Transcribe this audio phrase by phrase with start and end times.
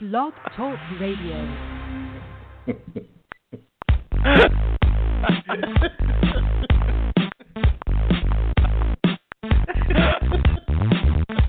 [0.00, 1.34] Blog Talk Radio.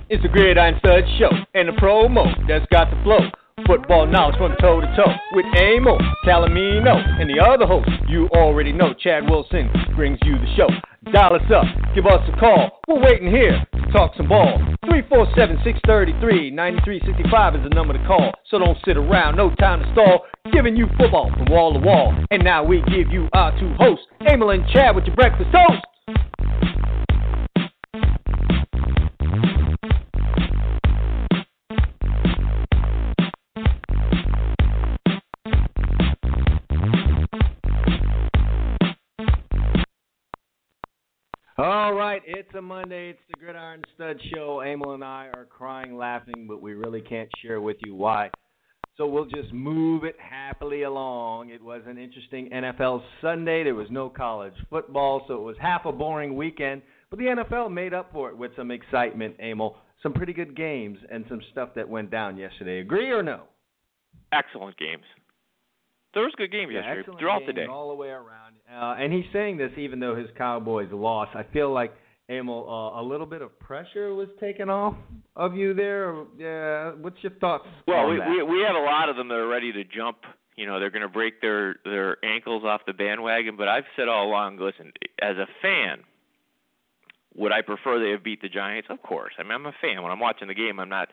[0.08, 3.20] it's the Gridiron Stud Show and the promo that's got the flow.
[3.66, 8.72] Football knowledge from toe to toe with Amo, Calomino, and the other host you already
[8.72, 10.68] know, Chad Wilson, brings you the show.
[11.12, 12.80] Dial us up, give us a call.
[12.88, 14.69] We're waiting here to talk some ball.
[14.86, 18.32] 347 633 9365 is the number to call.
[18.48, 20.24] So don't sit around, no time to stall.
[20.52, 22.16] Giving you football from wall to wall.
[22.30, 25.84] And now we give you our two hosts, Emil and Chad, with your breakfast toast.
[42.36, 43.10] It's a Monday.
[43.10, 44.62] It's the Gridiron Stud Show.
[44.62, 48.30] Emil and I are crying laughing, but we really can't share with you why.
[48.96, 51.50] So we'll just move it happily along.
[51.50, 53.64] It was an interesting NFL Sunday.
[53.64, 56.82] There was no college football, so it was half a boring weekend.
[57.08, 59.76] But the NFL made up for it with some excitement, Emil.
[60.02, 62.80] Some pretty good games and some stuff that went down yesterday.
[62.80, 63.42] Agree or no?
[64.32, 65.04] Excellent games.
[66.14, 67.66] There was good games Yeah, yesterday throughout the day.
[67.66, 68.54] all the way around.
[68.70, 71.36] Uh, and he's saying this even though his Cowboys lost.
[71.36, 71.92] I feel like
[72.30, 74.94] Emil, uh, a little bit of pressure was taken off
[75.36, 76.14] of you there.
[76.38, 77.66] Yeah, what's your thoughts?
[77.88, 80.18] Well, we, we we have a lot of them that are ready to jump.
[80.56, 83.56] You know, they're going to break their their ankles off the bandwagon.
[83.56, 86.04] But I've said all along, listen, as a fan,
[87.34, 88.88] would I prefer they have beat the Giants?
[88.90, 89.32] Of course.
[89.38, 90.02] I mean, I'm a fan.
[90.02, 91.08] When I'm watching the game, I'm not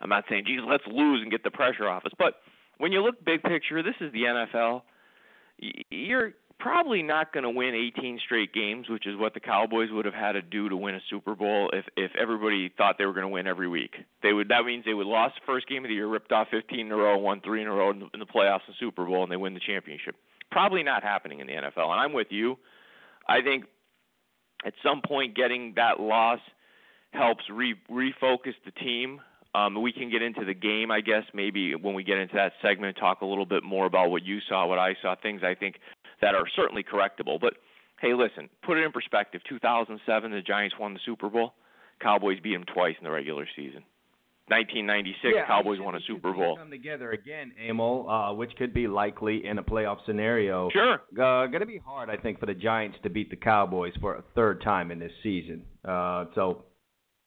[0.00, 2.12] I'm not saying, geez, let's lose and get the pressure off us.
[2.18, 2.34] But
[2.78, 4.82] when you look big picture, this is the NFL.
[5.90, 10.04] You're probably not going to win 18 straight games, which is what the Cowboys would
[10.04, 13.12] have had to do to win a Super Bowl if if everybody thought they were
[13.12, 13.94] going to win every week.
[14.22, 16.48] They would that means they would lost the first game of the year, ripped off
[16.50, 18.76] 15 in a row, won three in a row in the, in the playoffs and
[18.78, 20.14] Super Bowl, and they win the championship.
[20.50, 21.90] Probably not happening in the NFL.
[21.90, 22.58] And I'm with you.
[23.28, 23.64] I think
[24.64, 26.40] at some point getting that loss
[27.12, 29.20] helps re- refocus the team.
[29.54, 32.52] Um, we can get into the game, I guess, maybe when we get into that
[32.60, 35.54] segment, talk a little bit more about what you saw, what I saw, things I
[35.54, 35.76] think
[36.20, 37.40] that are certainly correctable.
[37.40, 37.54] But
[38.00, 39.40] hey, listen, put it in perspective.
[39.48, 41.54] 2007, the Giants won the Super Bowl.
[42.00, 43.82] Cowboys beat them twice in the regular season.
[44.48, 46.56] 1996, Yeah, Cowboys won a Super it should Bowl.
[46.56, 50.70] Come together again, Emil, uh, which could be likely in a playoff scenario.
[50.70, 50.94] Sure.
[51.12, 54.14] Uh, going to be hard, I think, for the Giants to beat the Cowboys for
[54.14, 55.64] a third time in this season.
[55.84, 56.64] Uh, so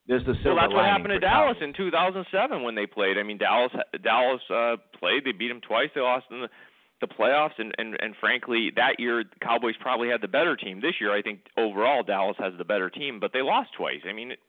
[0.07, 1.75] there's the silver Well, that's what happened to Dallas Cowboys.
[1.79, 3.19] in 2007 when they played.
[3.19, 3.71] I mean, Dallas
[4.03, 5.23] Dallas uh, played.
[5.23, 5.89] They beat them twice.
[5.93, 6.49] They lost in the
[7.01, 10.79] the playoffs, and and and frankly, that year the Cowboys probably had the better team.
[10.81, 14.01] This year, I think overall Dallas has the better team, but they lost twice.
[14.07, 14.31] I mean.
[14.31, 14.39] It,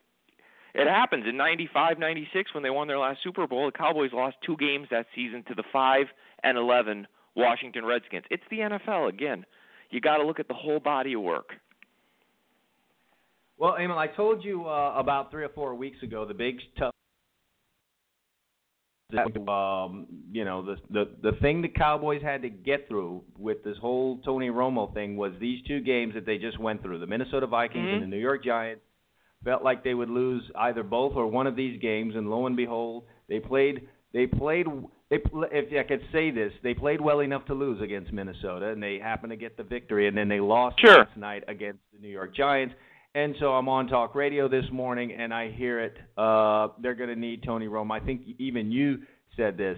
[0.75, 3.67] it happens in '95, '96 when they won their last Super Bowl.
[3.67, 6.07] The Cowboys lost two games that season to the five
[6.43, 8.25] and 11 Washington Redskins.
[8.31, 9.45] It's the NFL again.
[9.91, 11.51] You got to look at the whole body of work.
[13.59, 16.93] Well, Emil, I told you uh, about three or four weeks ago the big tough.
[19.49, 23.77] Um, you know the the the thing the Cowboys had to get through with this
[23.79, 27.47] whole Tony Romo thing was these two games that they just went through: the Minnesota
[27.47, 27.93] Vikings Mhm.
[27.95, 28.83] and the New York Giants.
[29.45, 32.57] Felt like they would lose either both or one of these games, and lo and
[32.57, 33.89] behold, they played.
[34.13, 34.67] They played.
[35.11, 38.69] They, pl- if I could say this, they played well enough to lose against Minnesota,
[38.69, 40.07] and they happened to get the victory.
[40.07, 40.99] And then they lost Sure.
[40.99, 42.75] last night against the New York Giants.
[43.15, 45.97] And so I'm on talk radio this morning, and I hear it.
[46.17, 48.01] Uh, they're going to need Tony Romo.
[48.01, 49.01] I think even you
[49.37, 49.77] said this.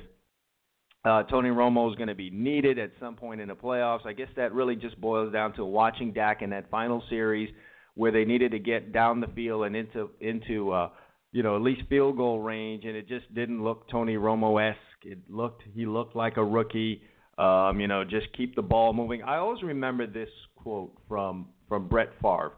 [1.05, 4.07] Uh, Tony Romo is going to be needed at some point in the playoffs.
[4.07, 7.53] I guess that really just boils down to watching Dak in that final series
[7.97, 10.91] where they needed to get down the field and into into uh,
[11.33, 14.79] you know at least field goal range, and it just didn't look Tony Romo esque.
[15.05, 17.03] It looked he looked like a rookie.
[17.37, 19.25] Um, you know, just keep the ball moving.
[19.25, 22.53] I always remember this quote from from Brett Favre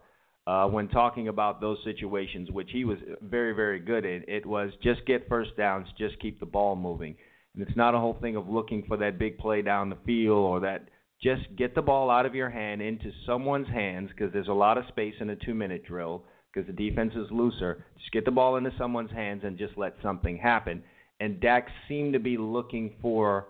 [0.46, 4.24] uh, when talking about those situations, which he was very, very good in.
[4.28, 7.16] It was just get first downs, just keep the ball moving.
[7.54, 10.38] And it's not a whole thing of looking for that big play down the field
[10.38, 10.88] or that.
[11.22, 14.76] Just get the ball out of your hand into someone's hands because there's a lot
[14.76, 17.86] of space in a two-minute drill because the defense is looser.
[17.98, 20.82] Just get the ball into someone's hands and just let something happen.
[21.18, 23.46] And Dak seemed to be looking for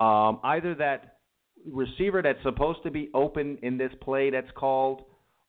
[0.00, 1.18] um, either that
[1.70, 5.02] receiver that's supposed to be open in this play that's called,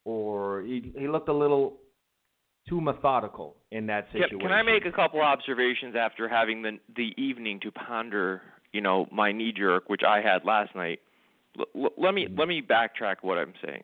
[0.05, 1.77] or he, he looked a little
[2.69, 4.39] too methodical in that situation.
[4.39, 8.41] can I make a couple observations after having the the evening to ponder,
[8.71, 10.99] you know, my knee jerk, which I had last night?
[11.59, 12.39] L- let me Mhm.
[12.39, 13.83] let me backtrack what I'm saying.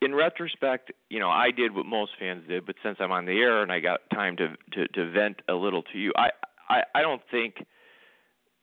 [0.00, 3.32] in retrospect, you know, I did what most fans did, but since I'm on the
[3.32, 6.30] air and I got time to to, to vent a little to you, I,
[6.68, 7.64] I I don't think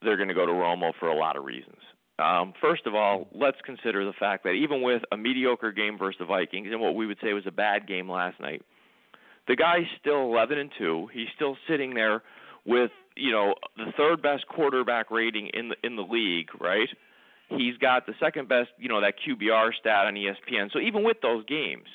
[0.01, 1.79] they're going to go to Romo for a lot of reasons.
[2.17, 6.17] Um, first of all, let's consider the fact that even with a mediocre game versus
[6.19, 8.61] the Vikings and what we would say was a bad game last night,
[9.47, 11.09] the guy's still 11 and 2.
[11.13, 12.23] He's still sitting there
[12.65, 16.89] with you know the third best quarterback rating in the in the league, right?
[17.49, 20.71] He's got the second best, you know, that QBR stat on ESPN.
[20.73, 21.85] So even with those games,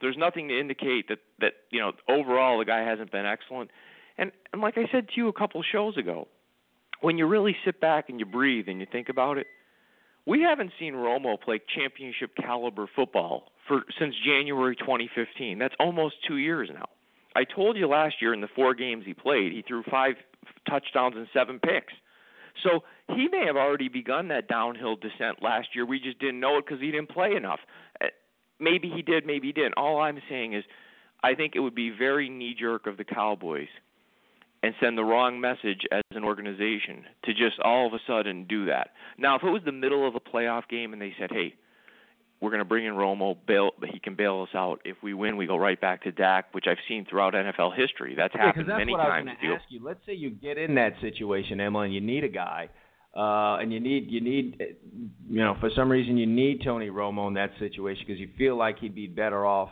[0.00, 3.70] there's nothing to indicate that that you know overall the guy hasn't been excellent.
[4.16, 6.26] And and like I said to you a couple shows ago,
[7.00, 9.46] when you really sit back and you breathe and you think about it,
[10.28, 15.58] we haven't seen Romo play championship caliber football for since January 2015.
[15.58, 16.84] That's almost 2 years now.
[17.34, 20.14] I told you last year in the 4 games he played, he threw 5
[20.68, 21.94] touchdowns and 7 picks.
[22.62, 25.86] So he may have already begun that downhill descent last year.
[25.86, 27.60] We just didn't know it because he didn't play enough.
[28.02, 28.08] Uh,
[28.60, 29.74] maybe he did, maybe he didn't.
[29.78, 30.64] All I'm saying is,
[31.22, 33.68] I think it would be very knee jerk of the Cowboys
[34.62, 38.66] and send the wrong message as an organization to just all of a sudden do
[38.66, 38.90] that.
[39.18, 41.54] Now, if it was the middle of a playoff game and they said, "Hey,
[42.40, 44.80] we're going to bring in Romo, bail, but he can bail us out.
[44.84, 48.14] If we win, we go right back to Dak, which I've seen throughout NFL history.
[48.16, 49.28] That's yeah, happened that's many what times.
[49.42, 49.84] I was ask you.
[49.84, 52.68] Let's say you get in that situation, Emma, and you need a guy,
[53.16, 54.60] uh, and you need you need
[55.28, 58.56] you know for some reason you need Tony Romo in that situation because you feel
[58.56, 59.70] like he'd be better off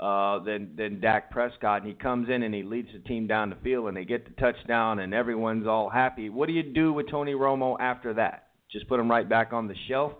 [0.00, 3.50] uh, than than Dak Prescott, and he comes in and he leads the team down
[3.50, 6.28] the field, and they get the touchdown, and everyone's all happy.
[6.28, 8.48] What do you do with Tony Romo after that?
[8.70, 10.12] Just put him right back on the shelf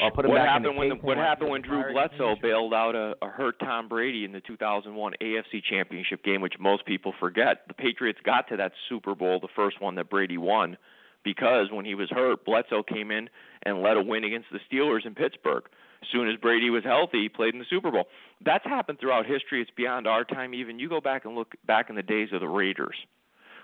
[0.00, 2.34] I'll put him what back happened in the when the, what happened when Drew Bledsoe
[2.42, 6.84] bailed out a, a hurt Tom Brady in the 2001 AFC Championship game, which most
[6.84, 7.62] people forget?
[7.68, 10.76] The Patriots got to that Super Bowl, the first one that Brady won,
[11.22, 13.30] because when he was hurt, Bledsoe came in
[13.64, 15.64] and led a win against the Steelers in Pittsburgh.
[16.04, 18.04] As soon as Brady was healthy, he played in the Super Bowl.
[18.44, 19.62] That's happened throughout history.
[19.62, 20.54] It's beyond our time.
[20.54, 22.96] Even you go back and look back in the days of the Raiders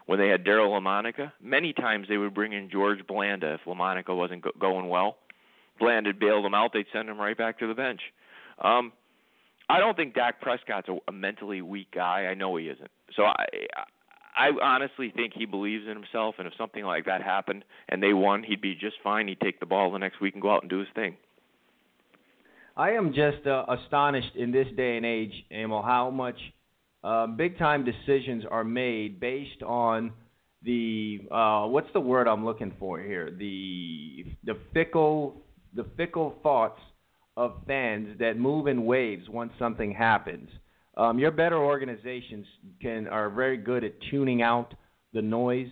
[0.06, 1.32] when they had Daryle Lamonica.
[1.42, 5.16] Many times they would bring in George Blanda if Lamonica wasn't go- going well
[5.80, 8.00] Blanda had bailed him out, they'd send him right back to the bench.
[8.62, 8.92] Um,
[9.68, 12.26] I don't think Dak Prescott's a, a mentally weak guy.
[12.26, 12.90] I know he isn't.
[13.16, 13.46] So I,
[14.36, 18.12] I honestly think he believes in himself, and if something like that happened and they
[18.12, 19.26] won, he'd be just fine.
[19.26, 21.16] He'd take the ball the next week and go out and do his thing.
[22.80, 26.38] I am just uh, astonished in this day and age, Emil, how much
[27.04, 30.14] uh, big time decisions are made based on
[30.62, 33.30] the uh, what's the word I'm looking for here?
[33.38, 35.42] The the fickle
[35.74, 36.80] the fickle thoughts
[37.36, 40.48] of fans that move in waves once something happens.
[40.96, 42.46] Um, your better organizations
[42.80, 44.72] can are very good at tuning out
[45.12, 45.68] the noise,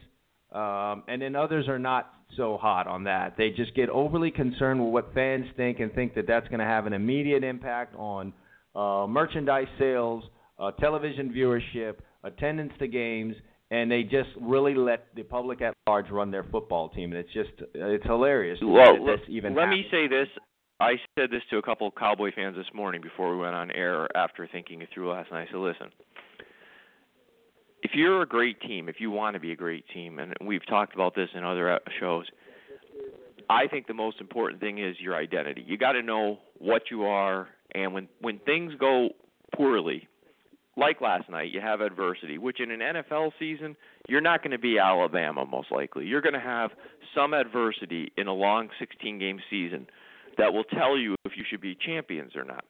[0.52, 3.36] um, and then others are not so hot on that.
[3.36, 6.66] They just get overly concerned with what fans think and think that that's going to
[6.66, 8.32] have an immediate impact on
[8.74, 10.24] uh, merchandise sales,
[10.58, 13.34] uh, television viewership, attendance to games,
[13.70, 17.12] and they just really let the public at large run their football team.
[17.12, 18.58] And it's just it's hilarious.
[18.62, 19.84] Well, that this even let happens.
[19.84, 20.28] me say this.
[20.80, 23.72] I said this to a couple of Cowboy fans this morning before we went on
[23.72, 25.48] air after thinking it through last night.
[25.48, 25.88] I said, listen,
[27.88, 30.66] if you're a great team, if you want to be a great team, and we've
[30.66, 32.26] talked about this in other shows,
[33.48, 35.64] I think the most important thing is your identity.
[35.66, 39.08] You got to know what you are, and when when things go
[39.56, 40.06] poorly,
[40.76, 43.74] like last night, you have adversity, which in an NFL season,
[44.06, 46.04] you're not going to be Alabama most likely.
[46.04, 46.72] You're going to have
[47.14, 49.86] some adversity in a long 16 game season
[50.36, 52.66] that will tell you if you should be champions or not.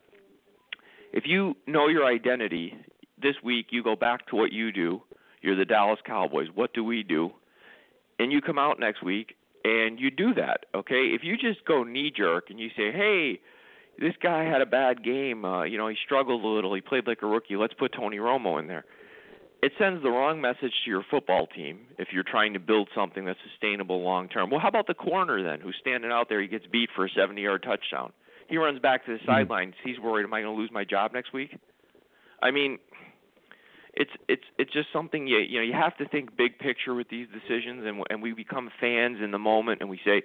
[1.12, 2.72] If you know your identity,
[3.20, 5.02] this week you go back to what you do.
[5.42, 6.48] You're the Dallas Cowboys.
[6.54, 7.30] What do we do?
[8.18, 11.12] And you come out next week and you do that, okay?
[11.14, 13.40] If you just go knee jerk and you say, "Hey,
[13.98, 15.44] this guy had a bad game.
[15.44, 16.72] Uh, you know, he struggled a little.
[16.74, 17.56] He played like a rookie.
[17.56, 18.84] Let's put Tony Romo in there.
[19.60, 23.24] It sends the wrong message to your football team if you're trying to build something
[23.24, 24.50] that's sustainable long term.
[24.50, 26.40] Well, how about the corner then, who's standing out there?
[26.40, 28.12] He gets beat for a 70-yard touchdown.
[28.48, 29.26] He runs back to the Mm-hmm.
[29.26, 29.74] sidelines.
[29.84, 31.56] He's worried, am I going to lose my job next week?
[32.40, 32.78] I mean,
[33.98, 37.08] it's it's it's just something you you know you have to think big picture with
[37.10, 40.22] these decisions, and and we become fans in the moment, and we say,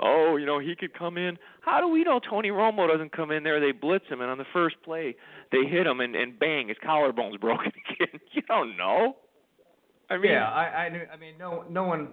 [0.00, 1.36] oh, you know, he could come in.
[1.60, 3.60] How do we know Tony Romo doesn't come in there?
[3.60, 5.16] They blitz him, and on the first play,
[5.50, 8.20] they hit him, and, and bang, his collarbone's broken again.
[8.32, 9.16] you don't know.
[10.08, 12.08] I mean, yeah, I, I, I mean, no, no one,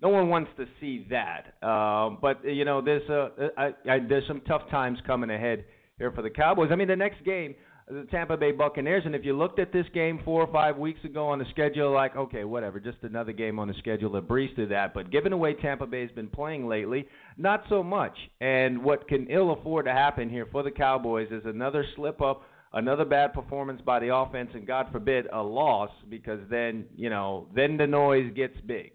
[0.00, 1.54] no one wants to see that.
[1.60, 3.74] Uh, but you know, there's a,
[4.08, 5.64] there's some tough times coming ahead
[5.98, 6.68] here for the Cowboys.
[6.70, 7.56] I mean, the next game,
[7.88, 9.02] the Tampa Bay Buccaneers.
[9.04, 11.92] And if you looked at this game four or five weeks ago on the schedule,
[11.92, 14.94] like, okay, whatever, just another game on the schedule to breeze through that.
[14.94, 18.16] But given the way Tampa Bay's been playing lately, not so much.
[18.40, 22.42] And what can ill afford to happen here for the Cowboys is another slip up,
[22.72, 27.48] another bad performance by the offense, and God forbid a loss, because then you know
[27.54, 28.92] then the noise gets big.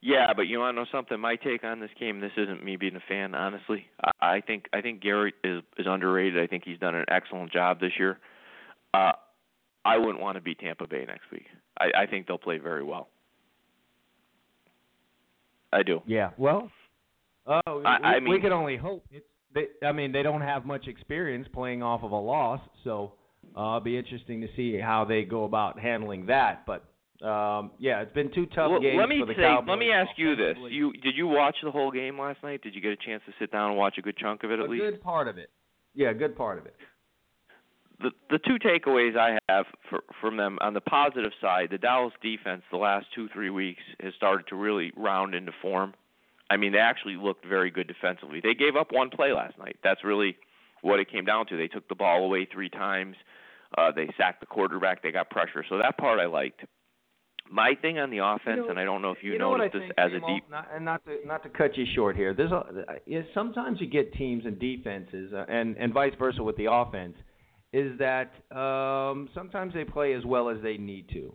[0.00, 1.18] Yeah, but you want to know something?
[1.18, 2.20] My take on this game.
[2.20, 3.86] This isn't me being a fan, honestly.
[4.02, 6.40] I, I think I think Garrett is is underrated.
[6.42, 8.18] I think he's done an excellent job this year.
[8.94, 9.12] Uh,
[9.84, 11.46] I wouldn't want to beat Tampa Bay next week.
[11.80, 13.08] I, I think they'll play very well.
[15.72, 16.00] I do.
[16.06, 16.30] Yeah.
[16.38, 16.70] Well,
[17.46, 19.04] uh, I, I mean, we can only hope.
[19.10, 19.26] It's.
[19.54, 23.14] They, I mean, they don't have much experience playing off of a loss, so
[23.56, 26.66] uh, it'll be interesting to see how they go about handling that.
[26.66, 26.84] But
[27.22, 29.68] um, yeah, it's been two tough well, games let me for the say, Cowboys.
[29.68, 32.62] Let me ask you this: you did you watch the whole game last night?
[32.62, 34.60] Did you get a chance to sit down and watch a good chunk of it
[34.60, 34.84] at a least?
[34.84, 35.50] A good part of it.
[35.94, 36.76] Yeah, a good part of it.
[38.00, 42.12] The the two takeaways I have for, from them on the positive side, the Dallas
[42.22, 45.94] defense the last two three weeks has started to really round into form.
[46.50, 48.40] I mean, they actually looked very good defensively.
[48.40, 49.76] They gave up one play last night.
[49.82, 50.36] That's really
[50.82, 51.56] what it came down to.
[51.56, 53.16] They took the ball away three times.
[53.76, 55.02] Uh, they sacked the quarterback.
[55.02, 55.64] They got pressure.
[55.68, 56.60] So that part I liked.
[57.50, 59.56] My thing on the offense, you know, and I don't know if you, you know
[59.56, 60.44] noticed this as a deep.
[60.50, 62.34] Not, and not to not to cut you short here.
[62.34, 62.64] There's a
[63.06, 67.16] is sometimes you get teams and defenses, uh, and and vice versa with the offense,
[67.72, 71.32] is that um, sometimes they play as well as they need to.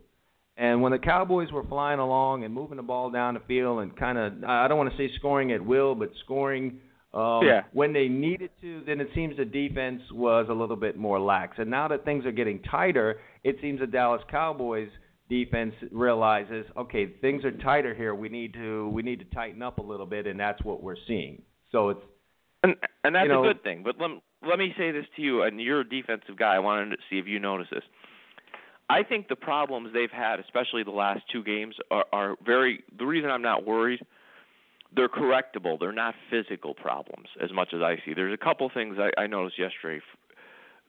[0.56, 3.96] And when the Cowboys were flying along and moving the ball down the field and
[3.96, 6.78] kind of, I don't want to say scoring at will, but scoring
[7.12, 7.62] um, yeah.
[7.72, 11.56] when they needed to, then it seems the defense was a little bit more lax.
[11.58, 14.90] And now that things are getting tighter, it seems the Dallas Cowboys–
[15.28, 18.14] defense realizes, okay, things are tighter here.
[18.14, 20.96] We need to we need to tighten up a little bit, and that's what we're
[21.06, 21.42] seeing.
[21.72, 22.00] So it's
[22.62, 23.82] and and that's you know, a good thing.
[23.82, 24.10] But let
[24.46, 26.54] let me say this to you, and you're a defensive guy.
[26.54, 27.84] I wanted to see if you notice this.
[28.90, 32.84] I think the problems they've had, especially the last two games, are, are very.
[32.98, 34.00] The reason I'm not worried,
[34.94, 35.80] they're correctable.
[35.80, 38.12] They're not physical problems as much as I see.
[38.14, 40.04] There's a couple things I, I noticed yesterday.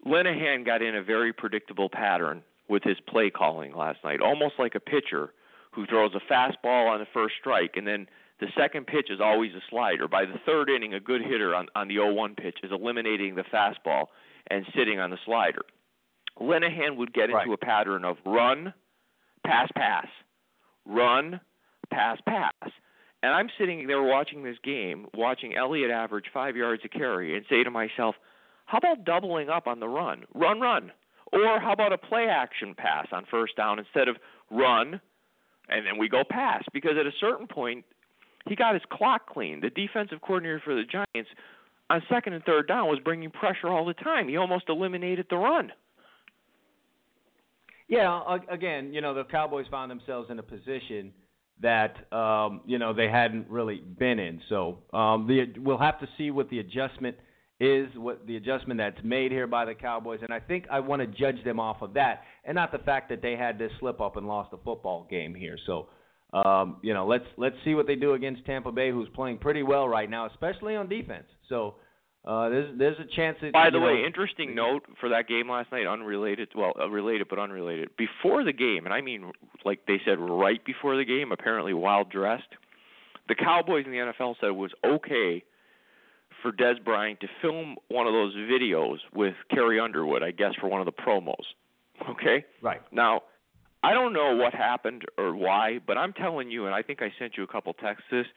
[0.06, 4.76] Linehan got in a very predictable pattern with his play calling last night, almost like
[4.76, 5.34] a pitcher
[5.72, 8.08] who throws a fastball on the first strike and then
[8.40, 10.08] the second pitch is always a slider.
[10.08, 13.44] By the third inning, a good hitter on, on the 0-1 pitch is eliminating the
[13.44, 14.08] fastball
[14.48, 15.62] and sitting on the slider.
[16.40, 18.74] Linehan would get into a pattern of run,
[19.46, 20.08] pass, pass,
[20.86, 21.40] run,
[21.92, 22.52] pass, pass.
[23.24, 27.46] And I'm sitting there watching this game, watching Elliott average five yards a carry, and
[27.50, 28.16] say to myself,
[28.66, 30.26] how about doubling up on the run?
[30.34, 30.92] Run, run.
[31.36, 34.16] Or how about a play action pass on first down instead of
[34.50, 35.02] run
[35.70, 36.64] and then we go pass?
[36.74, 37.84] Because at a certain point,
[38.48, 39.60] he got his clock clean.
[39.60, 41.30] The defensive coordinator for the Giants
[41.90, 44.28] on second and third down was bringing pressure all the time.
[44.28, 45.72] He almost eliminated the run.
[47.88, 51.12] Yeah, again, you know, the Cowboys found themselves in a position
[51.62, 54.42] that um, you know they hadn't really been in.
[54.50, 57.16] So um, the, we'll have to see what the adjustment
[57.60, 61.02] is what the adjustment that's made here by the Cowboys, and I think I want
[61.02, 64.02] to judge them off of that, and not the fact that they had this slip
[64.02, 65.58] up and lost a football game here.
[65.66, 65.88] So,
[66.34, 69.64] um, you know, let's let's see what they do against Tampa Bay, who's playing pretty
[69.64, 71.28] well right now, especially on defense.
[71.50, 71.76] So.
[72.28, 73.54] Uh, there's there's a chance that.
[73.54, 77.28] By the know, way, interesting note for that game last night, unrelated, well, uh, related
[77.30, 77.92] but unrelated.
[78.00, 79.32] Before the game, and I mean,
[79.64, 82.50] like they said, right before the game, apparently while dressed,
[83.28, 85.44] the Cowboys in the NFL said it was okay
[86.46, 90.70] for Dez Bryant to film one of those videos with Carrie Underwood, I guess, for
[90.70, 91.34] one of the promos.
[92.08, 92.46] Okay?
[92.62, 92.82] Right.
[92.92, 93.24] Now,
[93.84, 97.12] I don't know what happened or why, but I'm telling you, and I think I
[97.18, 98.28] sent you a couple texts this.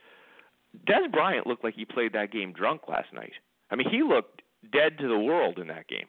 [0.89, 3.33] Dez Bryant looked like he played that game drunk last night.
[3.71, 4.41] I mean, he looked
[4.73, 6.07] dead to the world in that game.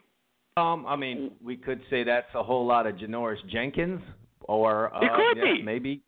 [0.56, 4.01] Um, I mean, we could say that's a whole lot of Janoris Jenkins,
[4.41, 6.01] or uh, it could yeah, be maybe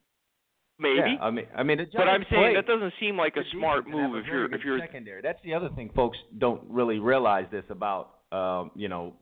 [0.82, 0.96] Maybe.
[0.98, 4.16] Yeah, I mean, I mean, but I'm saying that doesn't seem like a smart move
[4.16, 5.22] if you're if you're secondary.
[5.22, 9.14] That's the other thing folks don't really realize this about um, you know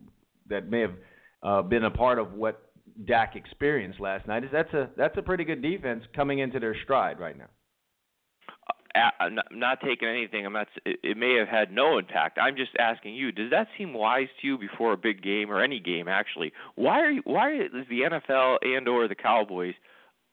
[0.50, 0.94] that may have
[1.44, 2.72] uh, been a part of what
[3.06, 4.46] Dak experienced last night.
[4.46, 7.50] Is that's a that's a pretty good defense coming into their stride right now.
[9.20, 10.46] I'm not, not taking anything.
[10.46, 10.68] I'm not.
[10.86, 12.39] It, it may have had no impact.
[12.42, 13.34] I'm just asking you.
[13.34, 16.54] Does that seem wise to you before a big game or any game actually?
[16.75, 19.75] Why are you, why is the NFL and or the Cowboys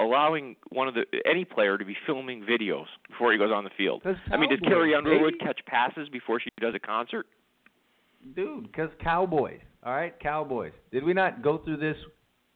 [0.00, 3.70] allowing one of the any player to be filming videos before he goes on the
[3.76, 4.02] field.
[4.30, 5.44] I mean, does Carrie Underwood baby.
[5.44, 7.26] catch passes before she does a concert?
[8.34, 9.60] Dude, because Cowboys.
[9.84, 10.72] All right, Cowboys.
[10.92, 11.96] Did we not go through this?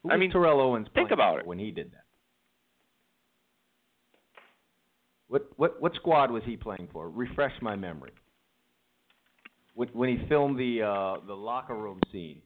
[0.03, 0.89] Who I mean, Terrell Owens.
[0.95, 2.05] think about it when he did that.
[5.29, 7.09] What what what squad was he playing for?
[7.09, 8.13] Refresh my memory.
[9.75, 12.43] When he filmed the uh, the locker room scene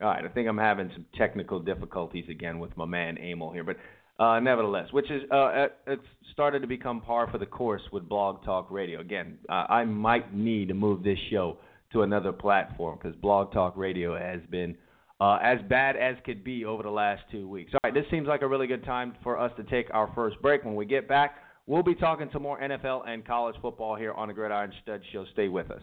[0.00, 3.64] All right, I think I'm having some technical difficulties again with my man Emil here,
[3.64, 3.76] but
[4.22, 8.44] uh, nevertheless, which is uh, it's started to become par for the course with Blog
[8.44, 9.00] Talk Radio.
[9.00, 11.58] Again, uh, I might need to move this show
[11.92, 14.76] to another platform because Blog Talk Radio has been
[15.20, 17.72] uh, as bad as could be over the last two weeks.
[17.72, 20.40] All right, this seems like a really good time for us to take our first
[20.42, 20.64] break.
[20.64, 21.36] When we get back,
[21.66, 25.24] we'll be talking some more NFL and college football here on the Gridiron Stud Show.
[25.32, 25.82] Stay with us.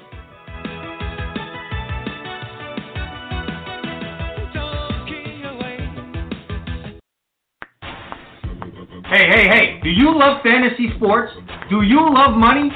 [9.11, 11.33] Hey, hey, hey, do you love fantasy sports?
[11.69, 12.71] Do you love money?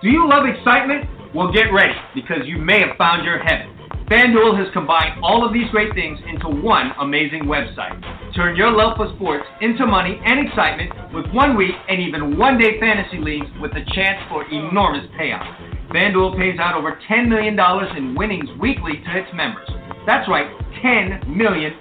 [0.00, 1.10] Do you love excitement?
[1.34, 3.74] Well, get ready because you may have found your heaven.
[4.06, 7.98] FanDuel has combined all of these great things into one amazing website.
[8.36, 12.56] Turn your love for sports into money and excitement with one week and even one
[12.56, 15.90] day fantasy leagues with a chance for enormous payouts.
[15.90, 17.58] FanDuel pays out over $10 million
[17.96, 19.68] in winnings weekly to its members.
[20.06, 20.46] That's right,
[20.84, 21.74] $10 million.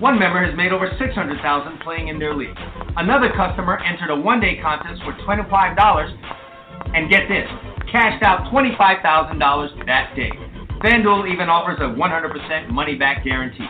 [0.00, 2.56] One member has made over 600,000 playing in their league.
[2.96, 5.44] Another customer entered a one-day contest for $25
[6.96, 7.44] and get this,
[7.92, 8.96] cashed out $25,000
[9.84, 10.32] that day.
[10.80, 13.68] FanDuel even offers a 100% money back guarantee.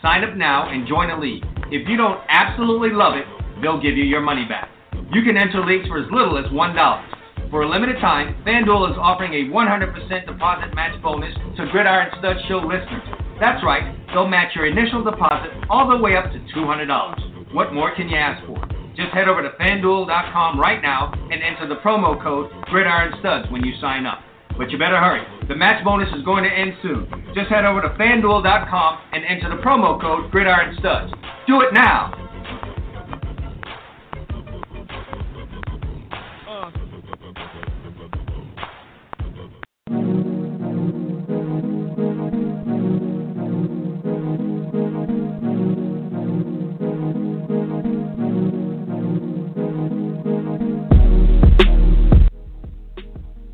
[0.00, 1.42] Sign up now and join a league.
[1.74, 3.26] If you don't absolutely love it,
[3.60, 4.70] they'll give you your money back.
[5.10, 7.50] You can enter leagues for as little as $1.
[7.50, 12.36] For a limited time, FanDuel is offering a 100% deposit match bonus to Gridiron Stud
[12.46, 13.21] Show listeners.
[13.42, 13.82] That's right,
[14.14, 17.52] they'll match your initial deposit all the way up to $200.
[17.52, 18.54] What more can you ask for?
[18.94, 23.72] Just head over to fanduel.com right now and enter the promo code GridironStuds when you
[23.80, 24.20] sign up.
[24.56, 25.26] But you better hurry.
[25.48, 27.10] The match bonus is going to end soon.
[27.34, 31.10] Just head over to fanduel.com and enter the promo code GridironStuds.
[31.48, 32.21] Do it now.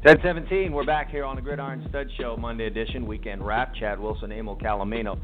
[0.09, 3.75] Ten seventeen, we're back here on the Gridiron Stud Show, Monday edition, weekend wrap.
[3.75, 5.19] Chad Wilson, Emil Calomino.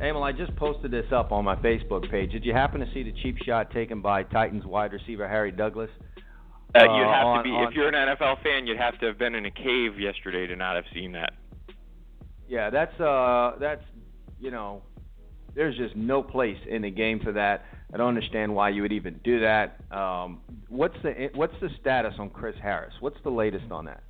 [0.00, 2.32] Emil, I just posted this up on my Facebook page.
[2.32, 5.90] Did you happen to see the cheap shot taken by Titans wide receiver Harry Douglas?
[6.74, 8.66] Uh, you'd have on- to be on- if you're an NFL fan.
[8.66, 11.34] You'd have to have been in a cave yesterday to not have seen that.
[12.48, 13.84] Yeah, that's uh, that's
[14.40, 14.80] you know,
[15.54, 17.66] there's just no place in the game for that.
[17.92, 19.80] I don't understand why you would even do that.
[19.90, 22.94] Um, what's the what's the status on Chris Harris?
[23.00, 24.02] What's the latest on that?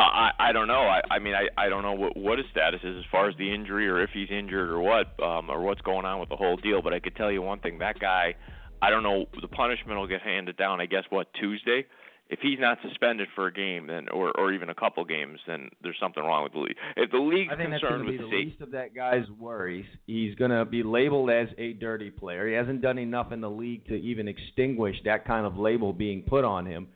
[0.00, 0.80] Uh, I I don't know.
[0.80, 3.36] I I mean I I don't know what what his status is as far as
[3.36, 6.36] the injury or if he's injured or what um or what's going on with the
[6.36, 6.80] whole deal.
[6.80, 8.34] But I could tell you one thing: that guy,
[8.80, 9.26] I don't know.
[9.40, 10.80] The punishment will get handed down.
[10.80, 11.84] I guess what Tuesday.
[12.30, 15.68] If he's not suspended for a game, then or or even a couple games, then
[15.82, 16.76] there's something wrong with the league.
[16.96, 18.94] If the league's I think that's concerned to with be the safety, least of that
[18.94, 19.84] guy's worries.
[20.06, 22.46] He's going to be labeled as a dirty player.
[22.48, 26.22] He hasn't done enough in the league to even extinguish that kind of label being
[26.22, 26.86] put on him.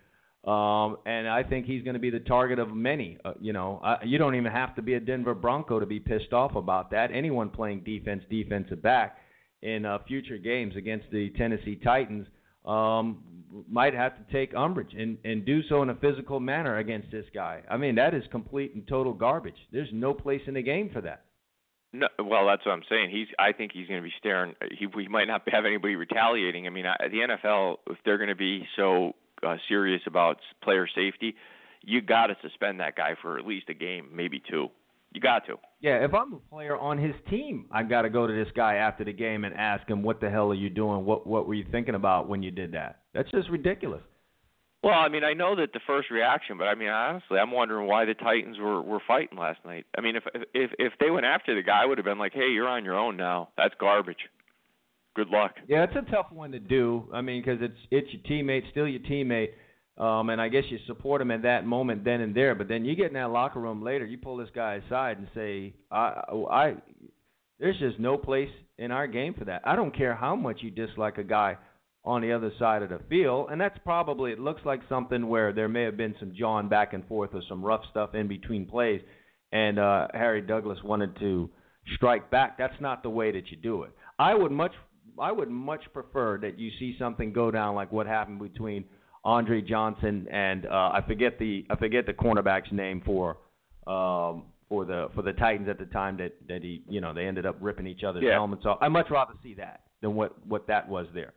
[0.47, 3.17] Um, and I think he's going to be the target of many.
[3.25, 5.99] Uh, you know, uh, you don't even have to be a Denver Bronco to be
[6.01, 7.11] pissed off about that.
[7.15, 9.17] Anyone playing defense, defensive back
[9.63, 12.27] in uh, future games against the Tennessee Titans
[12.67, 13.23] um,
[13.71, 17.25] might have to take umbrage and, and do so in a physical manner against this
[17.35, 17.63] guy.
[17.71, 19.57] I mean, that is complete and total garbage.
[19.73, 21.25] There's no place in the game for that.
[21.95, 23.11] No, well, that's what I'm saying.
[23.11, 23.29] He's.
[23.39, 24.55] I think he's going to be staring.
[24.77, 26.67] He, he might not have anybody retaliating.
[26.67, 30.89] I mean, I, the NFL, if they're going to be so uh, serious about player
[30.95, 31.35] safety,
[31.83, 34.69] you got to suspend that guy for at least a game, maybe two.
[35.13, 35.59] You got to.
[35.81, 38.77] Yeah, if I'm a player on his team, I got to go to this guy
[38.77, 41.05] after the game and ask him, "What the hell are you doing?
[41.05, 44.03] What what were you thinking about when you did that?" That's just ridiculous.
[44.83, 47.87] Well, I mean, I know that the first reaction, but I mean, honestly, I'm wondering
[47.87, 49.87] why the Titans were were fighting last night.
[49.97, 52.33] I mean, if if if they went after the guy, I would have been like,
[52.35, 53.51] "Hey, you're on your own now.
[53.57, 54.29] That's garbage.
[55.15, 57.09] Good luck." Yeah, it's a tough one to do.
[57.13, 59.51] I mean, because it's it's your teammate, still your teammate.
[59.97, 62.57] Um, and I guess you support him at that moment, then and there.
[62.57, 65.29] But then you get in that locker room later, you pull this guy aside and
[65.35, 66.75] say, I, I,
[67.61, 69.63] there's just no place in our game for that.
[69.65, 71.57] I don't care how much you dislike a guy
[72.05, 75.53] on the other side of the field, and that's probably it looks like something where
[75.53, 78.67] there may have been some jawing back and forth or some rough stuff in between
[78.67, 79.01] plays,
[79.53, 81.49] and uh, Harry Douglas wanted to
[81.95, 82.59] strike back.
[82.59, 83.93] That's not the way that you do it.
[84.19, 84.73] I would much
[85.19, 88.85] I would much prefer that you see something go down like what happened between
[89.25, 93.39] Andre Johnson and uh, I forget the I forget the cornerback's name for
[93.87, 97.27] um, for the for the Titans at the time that that he you know they
[97.27, 98.33] ended up ripping each other's Yeah.
[98.35, 98.79] helmets off.
[98.81, 101.33] I'd much rather see that than what what that was there.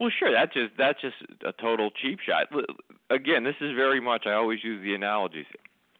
[0.00, 0.32] Well, sure.
[0.32, 2.46] That's just that's just a total cheap shot.
[3.10, 4.26] Again, this is very much.
[4.26, 5.46] I always use the analogies.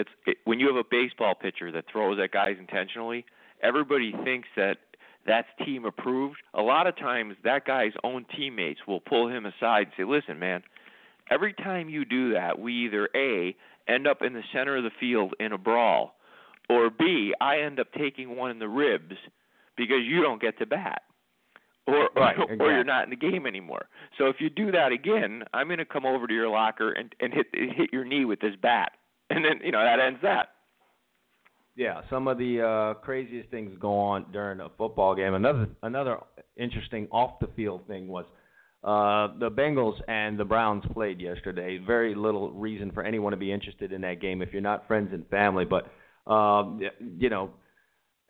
[0.00, 3.24] It's it, when you have a baseball pitcher that throws at guys intentionally.
[3.62, 4.78] Everybody thinks that
[5.26, 6.36] that's team approved.
[6.54, 10.38] A lot of times, that guy's own teammates will pull him aside and say, "Listen,
[10.38, 10.62] man,
[11.30, 13.56] every time you do that, we either a
[13.88, 16.16] end up in the center of the field in a brawl,
[16.68, 19.16] or b I end up taking one in the ribs
[19.76, 21.02] because you don't get to bat."
[21.86, 23.86] or Right, or you're not in the game anymore.
[24.18, 27.14] So if you do that again, I'm going to come over to your locker and
[27.20, 28.92] and hit hit your knee with this bat,
[29.30, 30.53] and then you know that ends that.
[31.76, 35.34] Yeah, some of the uh, craziest things go on during a football game.
[35.34, 36.18] Another another
[36.56, 38.26] interesting off the field thing was
[38.84, 41.78] uh, the Bengals and the Browns played yesterday.
[41.78, 45.10] Very little reason for anyone to be interested in that game if you're not friends
[45.12, 45.64] and family.
[45.64, 45.90] But
[46.30, 46.80] um,
[47.18, 47.50] you know,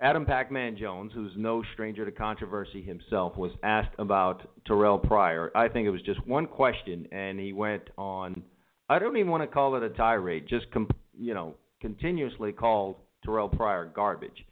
[0.00, 5.50] Adam Pac-Man Jones, who's no stranger to controversy himself, was asked about Terrelle Pryor.
[5.54, 8.42] I think it was just one question, and he went on.
[8.88, 10.46] I don't even want to call it a tirade.
[10.48, 14.44] Just com- you know, continuously called Terrelle Pryor garbage.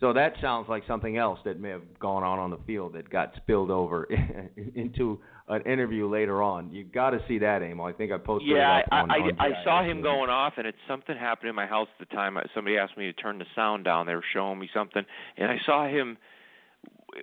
[0.00, 3.08] So that sounds like something else that may have gone on on the field that
[3.08, 4.04] got spilled over
[4.74, 6.70] into an interview later on.
[6.72, 7.86] You've got to see that, Emil.
[7.86, 10.30] I think I posted Yeah, it up I on, I, on I saw him going
[10.30, 12.36] off, and it's something happened in my house at the time.
[12.54, 14.06] Somebody asked me to turn the sound down.
[14.06, 15.04] They were showing me something,
[15.36, 16.18] and I saw him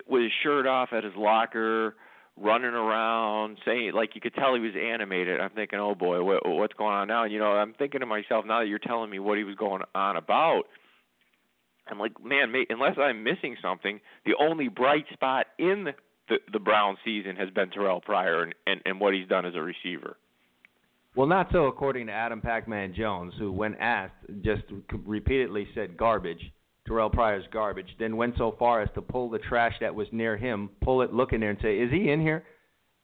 [0.08, 1.96] with his shirt off at his locker,
[2.36, 5.40] running around, saying like you could tell he was animated.
[5.40, 7.24] I'm thinking, oh boy, what, what's going on now?
[7.24, 9.56] And, you know, I'm thinking to myself now that you're telling me what he was
[9.56, 10.62] going on about.
[11.88, 15.88] I'm like, man, unless I'm missing something, the only bright spot in
[16.28, 19.54] the the Brown season has been Terrelle Pryor and, and and what he's done as
[19.56, 20.16] a receiver.
[21.14, 24.62] Well, not so according to Adam Pac-Man Jones, who, when asked, just
[25.04, 26.40] repeatedly said garbage.
[26.88, 27.88] Terrelle Pryor's garbage.
[27.98, 31.12] Then went so far as to pull the trash that was near him, pull it,
[31.12, 32.44] look in there, and say, "Is he in here?"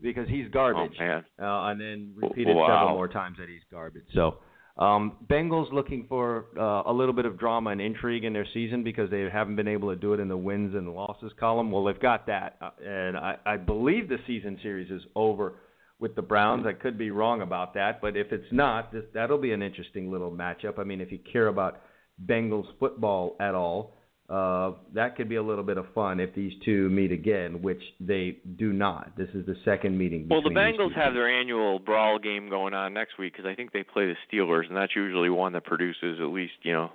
[0.00, 0.96] Because he's garbage.
[1.00, 1.24] Oh man.
[1.40, 2.66] uh, and then repeated Wow.
[2.68, 4.04] several more times that he's garbage.
[4.14, 4.38] So,
[4.76, 8.84] um, Bengals looking for uh, a little bit of drama and intrigue in their season
[8.84, 11.72] because they haven't been able to do it in the wins and losses column.
[11.72, 15.54] Well, they've got that, uh, and I, I believe the season series is over
[15.98, 16.64] with the Browns.
[16.64, 20.12] I could be wrong about that, but if it's not, this, that'll be an interesting
[20.12, 20.78] little matchup.
[20.78, 21.80] I mean, if you care about
[22.26, 23.94] Bengals football at all.
[24.28, 27.80] Uh, that could be a little bit of fun if these two meet again, which
[27.98, 29.16] they do not.
[29.16, 30.26] This is the second meeting.
[30.28, 33.72] Well, the Bengals have their annual brawl game going on next week because I think
[33.72, 36.90] they play the Steelers, and that's usually one that produces at least you know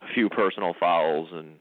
[0.00, 1.56] a few personal fouls and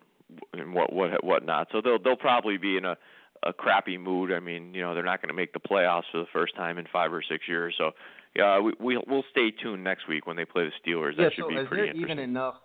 [0.54, 1.67] and what what what not.
[1.74, 2.95] So they'll they'll probably be in a
[3.43, 4.32] a crappy mood.
[4.32, 6.78] I mean, you know, they're not going to make the playoffs for the first time
[6.78, 7.74] in five or six years.
[7.78, 7.91] So
[8.36, 11.17] yeah, we we'll, we'll stay tuned next week when they play the Steelers.
[11.17, 12.19] That yeah, should so be is pretty there interesting.
[12.19, 12.56] even enough?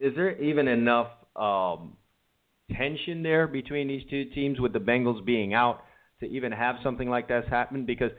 [0.00, 1.96] Is there even enough um,
[2.76, 5.82] tension there between these two teams with the Bengals being out
[6.20, 7.86] to even have something like this happen?
[7.86, 8.10] Because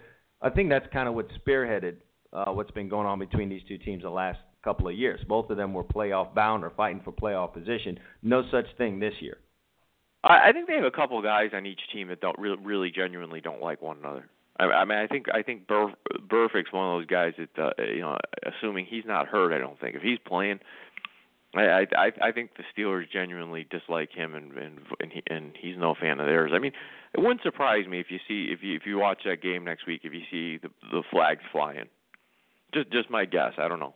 [0.42, 1.98] I think that's kind of what spearheaded
[2.34, 5.20] uh, what's been going on between these two teams the last couple of years.
[5.28, 8.00] Both of them were playoff bound or fighting for playoff position.
[8.22, 9.38] No such thing this year.
[10.24, 13.40] I, think they have a couple guys on each team that don't really, really genuinely
[13.40, 14.28] don't like one another.
[14.60, 15.94] I, I mean, I think I think Bur,
[16.28, 19.54] Burfict's one of those guys that uh, you know, assuming he's not hurt.
[19.54, 20.60] I don't think if he's playing,
[21.64, 25.78] I I I think the Steelers genuinely dislike him, and and and, he, and he's
[25.78, 26.52] no fan of theirs.
[26.54, 26.72] I mean,
[27.14, 29.88] it wouldn't surprise me if you see if you if you watch that game next
[29.88, 31.86] week if you see the the flags flying.
[32.74, 33.54] Just just my guess.
[33.58, 33.94] I don't know.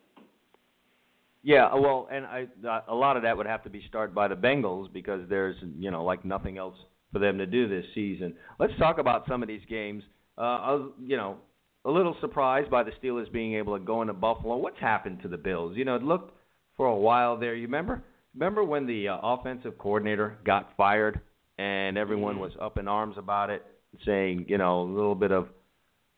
[1.43, 2.47] Yeah, well, and I
[2.87, 5.91] a lot of that would have to be started by the Bengals because there's you
[5.91, 6.75] know like nothing else
[7.11, 8.35] for them to do this season.
[8.59, 10.03] Let's talk about some of these games.
[10.37, 11.37] Uh, I was you know
[11.85, 14.57] a little surprised by the Steelers being able to go into Buffalo.
[14.57, 15.75] What's happened to the Bills?
[15.75, 16.35] You know, it looked
[16.77, 17.55] for a while there.
[17.55, 18.03] You remember
[18.33, 21.19] remember when the uh, offensive coordinator got fired
[21.57, 23.63] and everyone was up in arms about it,
[24.05, 25.47] saying you know a little bit of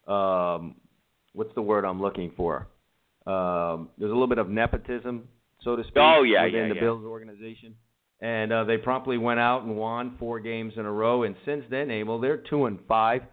[0.07, 0.75] um,
[1.33, 2.67] what's the word I'm looking for?
[3.25, 5.27] Um, there's a little bit of nepotism,
[5.61, 6.81] so to speak, Oh, yeah, within yeah, the yeah.
[6.81, 7.75] Bills organization.
[8.21, 11.23] And uh, they promptly went out and won four games in a row.
[11.23, 13.23] And since then, Abel, they're two and five.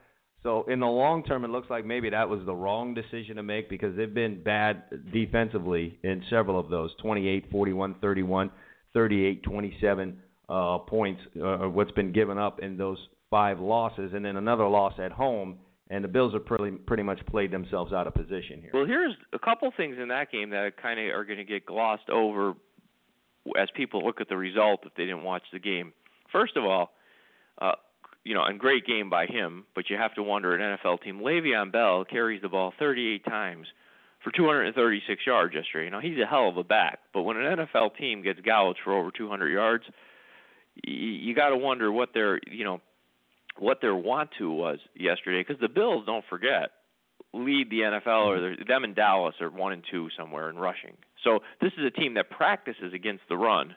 [0.42, 3.42] So in the long term, it looks like maybe that was the wrong decision to
[3.42, 8.50] make because they've been bad defensively in several of those 28, 41, 31,
[8.94, 12.98] 38, 27 uh, points, uh, what's been given up in those
[13.29, 15.59] five losses, and then another loss at home.
[15.90, 18.70] And the Bills have pretty pretty much played themselves out of position here.
[18.72, 21.66] Well, here's a couple things in that game that kind of are going to get
[21.66, 22.55] glossed over
[23.59, 25.92] as people look at the result if they didn't watch the game.
[26.31, 26.92] First of all,
[27.61, 27.72] uh,
[28.24, 31.20] you know, and great game by him, but you have to wonder an NFL team.
[31.20, 33.66] Le'Veon Bell carries the ball 38 times
[34.22, 35.87] for 236 yards yesterday.
[35.87, 38.80] You know, he's a hell of a back, but when an NFL team gets gouged
[38.85, 39.85] for over 200 yards,
[40.85, 42.80] you, you got to wonder what their, you know,
[43.59, 46.70] what their want to was yesterday because the Bills, don't forget,
[47.33, 50.96] lead the NFL or them and Dallas are one and two somewhere in rushing.
[51.24, 53.74] So this is a team that practices against the run,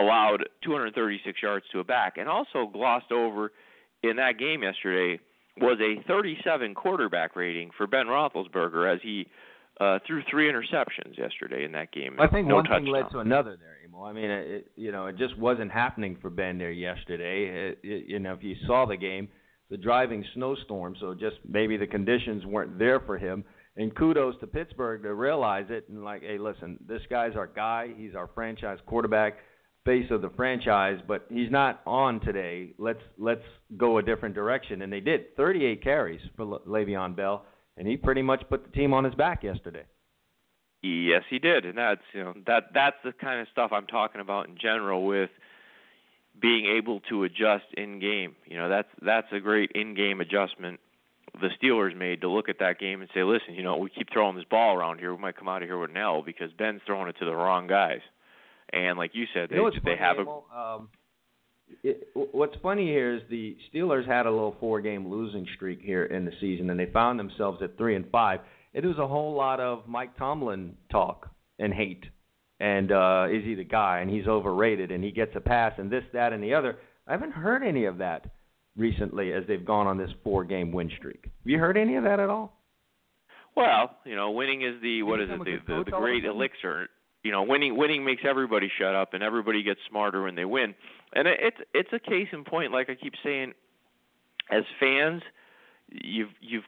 [0.00, 3.52] allowed 236 yards to a back, and also glossed over
[4.08, 5.20] in that game yesterday
[5.58, 9.26] was a 37 quarterback rating for Ben Roethlisberger as he
[9.80, 12.16] uh, threw three interceptions yesterday in that game.
[12.18, 12.84] I think no one touchdown.
[12.84, 14.04] thing led to another there, Emil.
[14.04, 17.70] I mean, it, you know, it just wasn't happening for Ben there yesterday.
[17.70, 19.28] It, it, you know, if you saw the game,
[19.70, 23.44] the driving snowstorm, so just maybe the conditions weren't there for him.
[23.76, 27.88] And kudos to Pittsburgh to realize it and like, hey, listen, this guy's our guy.
[27.94, 29.34] He's our franchise quarterback,
[29.86, 32.74] face of the franchise, but he's not on today.
[32.78, 33.44] Let's let's
[33.78, 34.82] go a different direction.
[34.82, 35.34] And they did.
[35.36, 37.46] 38 carries for Le- Le'Veon Bell,
[37.78, 39.84] and he pretty much put the team on his back yesterday.
[40.82, 44.20] Yes, he did, and that's you know that that's the kind of stuff I'm talking
[44.20, 45.30] about in general with
[46.38, 48.36] being able to adjust in game.
[48.44, 50.80] You know, that's that's a great in game adjustment
[51.40, 54.08] the Steelers made to look at that game and say, listen, you know, we keep
[54.12, 56.52] throwing this ball around here, we might come out of here with an L because
[56.52, 58.00] Ben's throwing it to the wrong guys.
[58.72, 60.58] And like you said, they You know they have a?
[60.58, 60.88] Um,
[61.82, 66.24] it, what's funny here is the Steelers had a little four-game losing streak here in
[66.24, 68.40] the season, and they found themselves at three and five.
[68.72, 72.04] It was a whole lot of Mike Tomlin talk and hate,
[72.60, 74.00] and uh, is he the guy?
[74.00, 76.76] And he's overrated, and he gets a pass, and this, that, and the other.
[77.06, 78.30] I haven't heard any of that
[78.76, 81.24] recently as they've gone on this four-game win streak.
[81.24, 82.60] Have you heard any of that at all?
[83.56, 85.38] Well, you know, winning is the what is it?
[85.38, 86.88] The, the, the all of a great elixir.
[87.26, 90.76] You know, winning winning makes everybody shut up and everybody gets smarter when they win.
[91.12, 92.70] And it, it's it's a case in point.
[92.70, 93.52] Like I keep saying,
[94.48, 95.22] as fans,
[95.90, 96.62] you've you've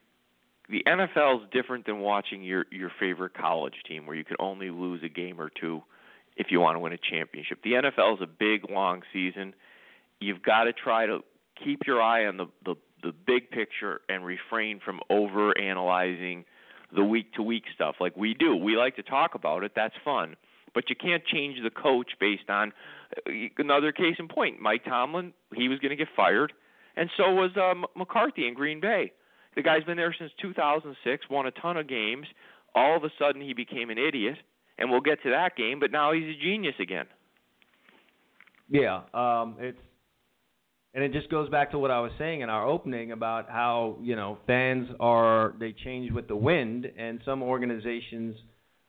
[0.68, 4.70] the NFL is different than watching your your favorite college team where you can only
[4.70, 5.80] lose a game or two
[6.36, 7.62] if you want to win a championship.
[7.62, 9.54] The NFL is a big long season.
[10.18, 11.20] You've got to try to
[11.62, 16.44] keep your eye on the the, the big picture and refrain from over analyzing
[16.92, 18.56] the week to week stuff like we do.
[18.56, 19.70] We like to talk about it.
[19.76, 20.34] That's fun.
[20.74, 22.72] But you can't change the coach based on
[23.16, 24.60] uh, another case in point.
[24.60, 26.52] Mike Tomlin, he was going to get fired,
[26.96, 29.12] and so was um, McCarthy in Green Bay.
[29.56, 32.26] The guy's been there since 2006, won a ton of games.
[32.74, 34.36] All of a sudden, he became an idiot,
[34.78, 35.80] and we'll get to that game.
[35.80, 37.06] But now he's a genius again.
[38.68, 39.78] Yeah, um, it's
[40.94, 43.98] and it just goes back to what I was saying in our opening about how
[44.00, 48.36] you know fans are they change with the wind, and some organizations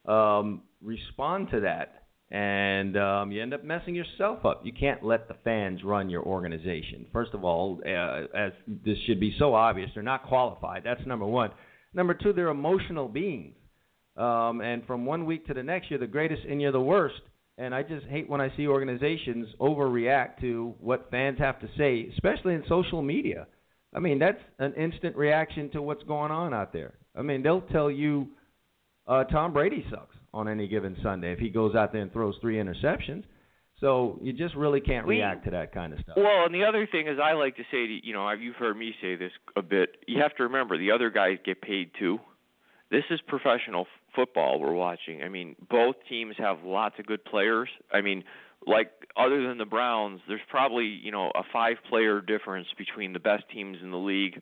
[0.10, 4.62] um, respond to that, and um, you end up messing yourself up.
[4.64, 7.06] You can't let the fans run your organization.
[7.14, 10.84] First of all, uh, as this should be so obvious, they're not qualified.
[10.84, 11.52] That's number one.
[11.94, 13.56] Number two, they're emotional beings,
[14.18, 17.22] um, and from one week to the next, you're the greatest and you're the worst.
[17.58, 22.10] And I just hate when I see organizations overreact to what fans have to say,
[22.14, 23.48] especially in social media.
[23.94, 26.94] I mean, that's an instant reaction to what's going on out there.
[27.18, 28.30] I mean, they'll tell you
[29.10, 32.36] uh, Tom Brady sucks on any given Sunday if he goes out there and throws
[32.40, 33.24] three interceptions.
[33.82, 36.16] So you just really can't We- react to that kind of stuff.
[36.18, 38.76] Well, and the other thing is, I like to say, to, you know, you've heard
[38.78, 39.96] me say this a bit.
[40.08, 42.20] You have to remember the other guys get paid too.
[42.92, 45.24] This is professional f- football we're watching.
[45.24, 47.70] I mean, both teams have lots of good players.
[47.94, 48.24] I mean,
[48.68, 53.44] like other than the Browns, there's probably you know a five-player difference between the best
[53.54, 54.42] teams in the league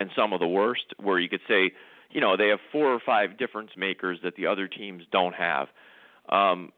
[0.00, 1.70] and some of the worst, where you could say,
[2.10, 5.68] you know, they have four or five difference makers that the other teams don't have.
[6.28, 6.72] Um,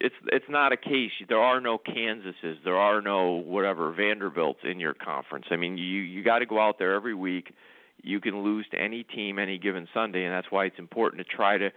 [0.00, 1.12] it's it's not a case.
[1.28, 2.56] There are no Kansases.
[2.64, 5.46] There are no whatever Vanderbilts in your conference.
[5.50, 7.54] I mean, you you got to go out there every week.
[8.02, 11.36] You can lose to any team any given Sunday, and that's why it's important to
[11.36, 11.70] try to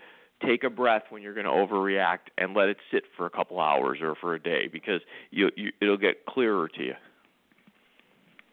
[0.45, 3.59] take a breath when you're going to overreact and let it sit for a couple
[3.59, 5.01] hours or for a day because
[5.31, 6.93] you, you it'll get clearer to you.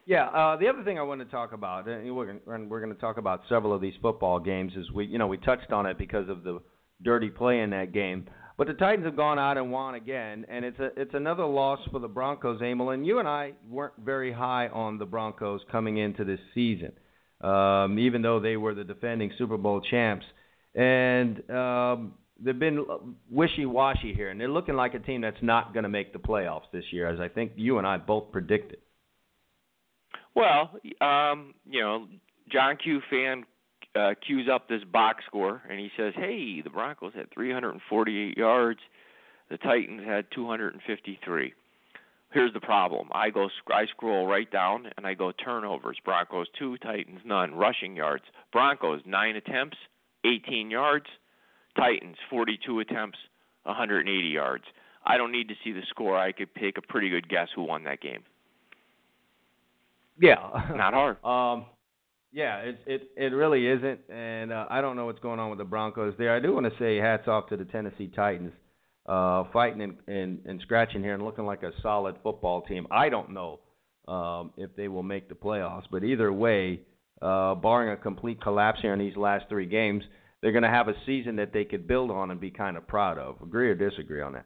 [0.05, 2.93] Yeah, uh, the other thing I want to talk about, and we're going we're to
[2.95, 5.97] talk about several of these football games, is we you know we touched on it
[5.97, 6.59] because of the
[7.03, 8.27] dirty play in that game.
[8.57, 11.79] But the Titans have gone out and won again, and it's a it's another loss
[11.91, 12.89] for the Broncos, Emil.
[12.89, 16.93] And you and I weren't very high on the Broncos coming into this season.
[17.41, 20.25] um, even though they were the defending Super Bowl champs.
[20.75, 22.85] And um, they've been
[23.29, 26.71] wishy-washy here, and they're looking like a team that's not going to make the playoffs
[26.71, 28.77] this year, as I think you and I both predicted.
[30.35, 32.07] Well, um, you know,
[32.51, 33.01] John Q.
[33.09, 33.45] fan
[33.95, 38.79] uh, cues up this box score, and he says, "Hey, the Broncos had 348 yards,
[39.49, 41.53] the Titans had 253."
[42.31, 43.09] Here's the problem.
[43.11, 45.97] I go, I scroll right down, and I go turnovers.
[46.03, 47.53] Broncos two, Titans none.
[47.53, 48.23] Rushing yards.
[48.53, 49.77] Broncos nine attempts,
[50.23, 51.07] 18 yards.
[51.75, 53.17] Titans 42 attempts,
[53.63, 54.63] 180 yards.
[55.05, 56.17] I don't need to see the score.
[56.17, 58.23] I could take a pretty good guess who won that game.
[60.21, 60.37] Yeah,
[60.75, 61.17] Not hard.
[61.25, 61.65] Um,
[62.33, 65.59] yeah, it it it really isn't, and uh, I don't know what's going on with
[65.59, 66.33] the Broncos there.
[66.33, 68.53] I do want to say hats off to the Tennessee Titans,
[69.05, 72.87] uh, fighting and, and and scratching here and looking like a solid football team.
[72.89, 73.59] I don't know
[74.07, 76.79] um, if they will make the playoffs, but either way,
[77.21, 80.03] uh, barring a complete collapse here in these last three games,
[80.41, 82.87] they're going to have a season that they could build on and be kind of
[82.87, 83.41] proud of.
[83.41, 84.45] Agree or disagree on that?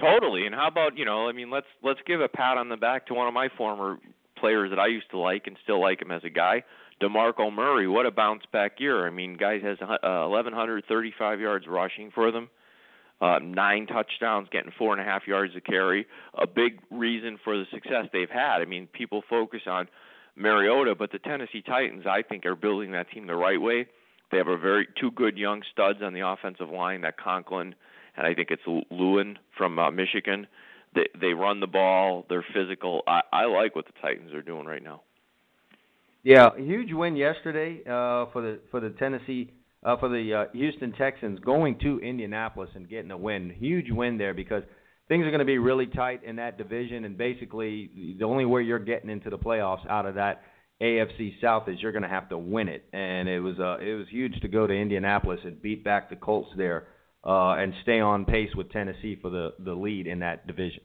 [0.00, 0.46] Totally.
[0.46, 1.28] And how about you know?
[1.28, 3.98] I mean, let's let's give a pat on the back to one of my former
[4.40, 6.64] players that I used to like and still like him as a guy,
[7.02, 7.86] DeMarco Murray.
[7.86, 9.06] What a bounce back year!
[9.06, 12.48] I mean, guy has uh, 1,135 yards rushing for them,
[13.20, 16.06] uh, nine touchdowns, getting four and a half yards a carry.
[16.34, 18.60] A big reason for the success they've had.
[18.60, 19.88] I mean, people focus on
[20.36, 23.86] Mariota, but the Tennessee Titans, I think, are building that team the right way.
[24.30, 27.74] They have a very two good young studs on the offensive line, that Conklin,
[28.16, 30.46] and I think it's Lewan from uh, Michigan.
[30.94, 32.26] They they run the ball.
[32.28, 33.02] They're physical.
[33.06, 35.02] I I like what the Titans are doing right now.
[36.22, 39.52] Yeah, huge win yesterday uh, for the for the Tennessee
[39.84, 43.50] uh, for the uh, Houston Texans going to Indianapolis and getting a win.
[43.58, 44.62] Huge win there because
[45.08, 48.62] things are going to be really tight in that division, and basically the only way
[48.62, 50.42] you're getting into the playoffs out of that
[50.82, 52.84] AFC South is you're going to have to win it.
[52.92, 56.16] And it was uh, it was huge to go to Indianapolis and beat back the
[56.16, 56.88] Colts there
[57.24, 60.82] uh, and stay on pace with Tennessee for the the lead in that division.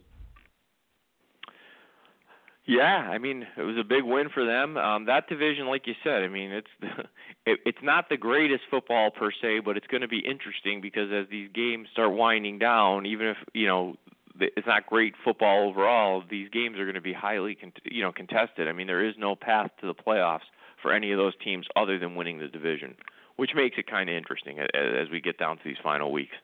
[2.68, 4.76] Yeah, I mean it was a big win for them.
[4.76, 6.68] Um, that division, like you said, I mean it's
[7.46, 11.12] it, it's not the greatest football per se, but it's going to be interesting because
[11.14, 13.96] as these games start winding down, even if you know
[14.40, 18.12] it's not great football overall, these games are going to be highly con- you know
[18.12, 18.68] contested.
[18.68, 20.48] I mean there is no path to the playoffs
[20.82, 22.96] for any of those teams other than winning the division
[23.36, 26.36] which makes it kind of interesting as we get down to these final weeks.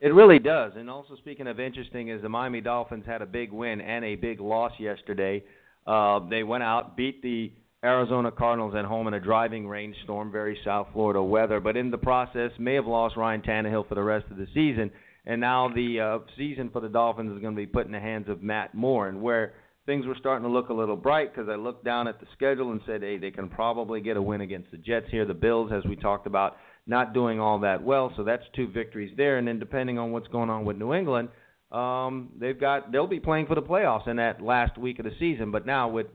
[0.00, 0.72] It really does.
[0.76, 4.14] And also, speaking of interesting, is the Miami Dolphins had a big win and a
[4.14, 5.42] big loss yesterday.
[5.86, 7.50] Uh, they went out, beat the
[7.84, 11.98] Arizona Cardinals at home in a driving rainstorm, very South Florida weather, but in the
[11.98, 14.90] process may have lost Ryan Tannehill for the rest of the season.
[15.26, 18.00] And now the uh, season for the Dolphins is going to be put in the
[18.00, 19.54] hands of Matt Moore, and where
[19.88, 22.72] things were starting to look a little bright because I looked down at the schedule
[22.72, 25.24] and said, hey, they can probably get a win against the Jets here.
[25.24, 29.14] The Bills, as we talked about, not doing all that well, so that's two victories
[29.16, 29.38] there.
[29.38, 31.30] And then depending on what's going on with New England,
[31.72, 35.12] um, they've got they'll be playing for the playoffs in that last week of the
[35.18, 35.50] season.
[35.50, 36.06] But now with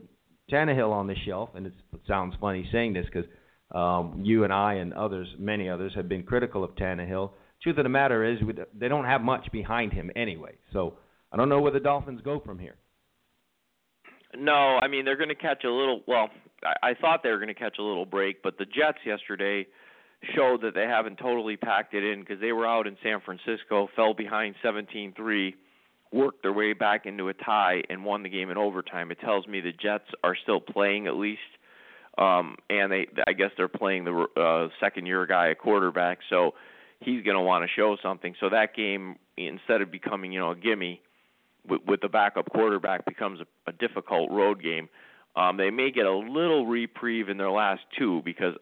[0.52, 1.72] Tannehill on the shelf, and it
[2.06, 3.28] sounds funny saying this because
[3.74, 7.30] um, you and I and others, many others, have been critical of Tannehill.
[7.60, 8.38] Truth of the matter is,
[8.78, 10.52] they don't have much behind him anyway.
[10.72, 10.94] So
[11.32, 12.76] I don't know where the Dolphins go from here.
[14.36, 16.02] No, I mean they're going to catch a little.
[16.06, 16.30] Well,
[16.64, 19.66] I, I thought they were going to catch a little break, but the Jets yesterday
[20.34, 23.88] showed that they haven't totally packed it in because they were out in San Francisco,
[23.94, 25.54] fell behind 17-3,
[26.12, 29.10] worked their way back into a tie, and won the game in overtime.
[29.10, 31.40] It tells me the Jets are still playing at least,
[32.16, 36.54] um, and they I guess they're playing the uh, second-year guy at quarterback, so
[37.00, 38.34] he's going to want to show something.
[38.40, 41.00] So that game, instead of becoming you know a gimme
[41.68, 44.88] with, with the backup quarterback becomes a, a difficult road game.
[45.36, 48.54] Um, they may get a little reprieve in their last two because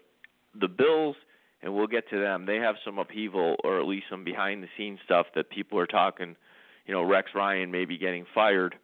[0.59, 1.17] the Bills,
[1.63, 4.69] and we'll get to them, they have some upheaval or at least some behind the
[4.77, 6.37] scenes stuff that people are talking.
[6.87, 8.75] You know, Rex Ryan may be getting fired.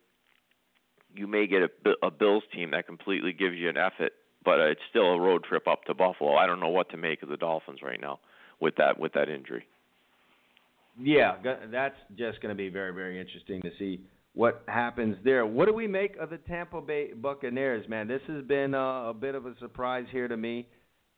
[1.15, 4.13] You may get a, a Bills team that completely gives you an effort,
[4.45, 6.35] but it's still a road trip up to Buffalo.
[6.37, 8.21] I don't know what to make of the Dolphins right now
[8.61, 9.67] with that with that injury.
[11.01, 11.37] Yeah,
[11.71, 14.03] that's just going to be very, very interesting to see
[14.35, 15.47] what happens there.
[15.47, 18.09] What do we make of the Tampa Bay Buccaneers, man?
[18.09, 20.69] This has been uh, a bit of a surprise here to me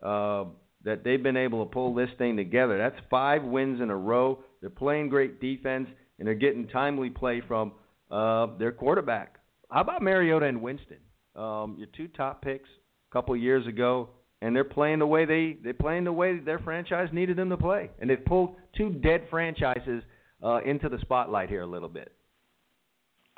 [0.02, 0.44] uh,
[0.84, 2.78] that they've been able to pull this thing together.
[2.78, 4.42] That's five wins in a row.
[4.60, 5.88] They're playing great defense,
[6.18, 7.72] and they're getting timely play from
[8.11, 9.36] uh, their quarterback.
[9.70, 10.98] How about Mariota and Winston?
[11.36, 14.11] Um, your two top picks a couple years ago
[14.43, 17.57] and they're playing the way they they're playing the way their franchise needed them to
[17.57, 20.03] play, and they've pulled two dead franchises
[20.43, 22.12] uh, into the spotlight here a little bit.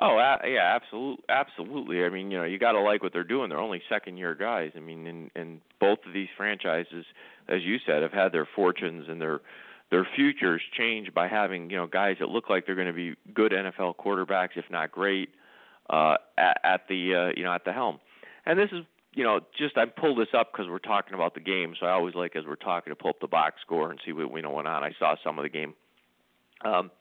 [0.05, 2.03] Oh, yeah, absolutely, absolutely.
[2.03, 3.49] I mean, you know, you got to like what they're doing.
[3.49, 4.71] They're only second-year guys.
[4.75, 7.05] I mean, and and both of these franchises,
[7.47, 9.39] as you said, have had their fortunes and their
[9.91, 13.15] their futures changed by having you know guys that look like they're going to be
[13.33, 15.29] good NFL quarterbacks, if not great,
[15.89, 17.99] uh, at, at the uh, you know at the helm.
[18.45, 18.83] And this is
[19.13, 21.91] you know just I pulled this up because we're talking about the game, so I
[21.91, 24.41] always like as we're talking to pull up the box score and see what we
[24.41, 24.83] know went on.
[24.83, 25.73] I saw some of the game.
[26.63, 26.91] Um,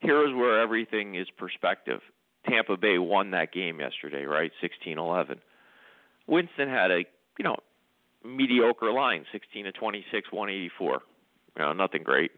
[0.00, 2.00] here is where everything is perspective.
[2.48, 4.50] Tampa Bay won that game yesterday, right?
[4.62, 5.38] 16-11.
[6.26, 7.04] Winston had a,
[7.38, 7.56] you know,
[8.24, 11.02] mediocre line, 16 to 26, 184.
[11.56, 12.32] You know, nothing great.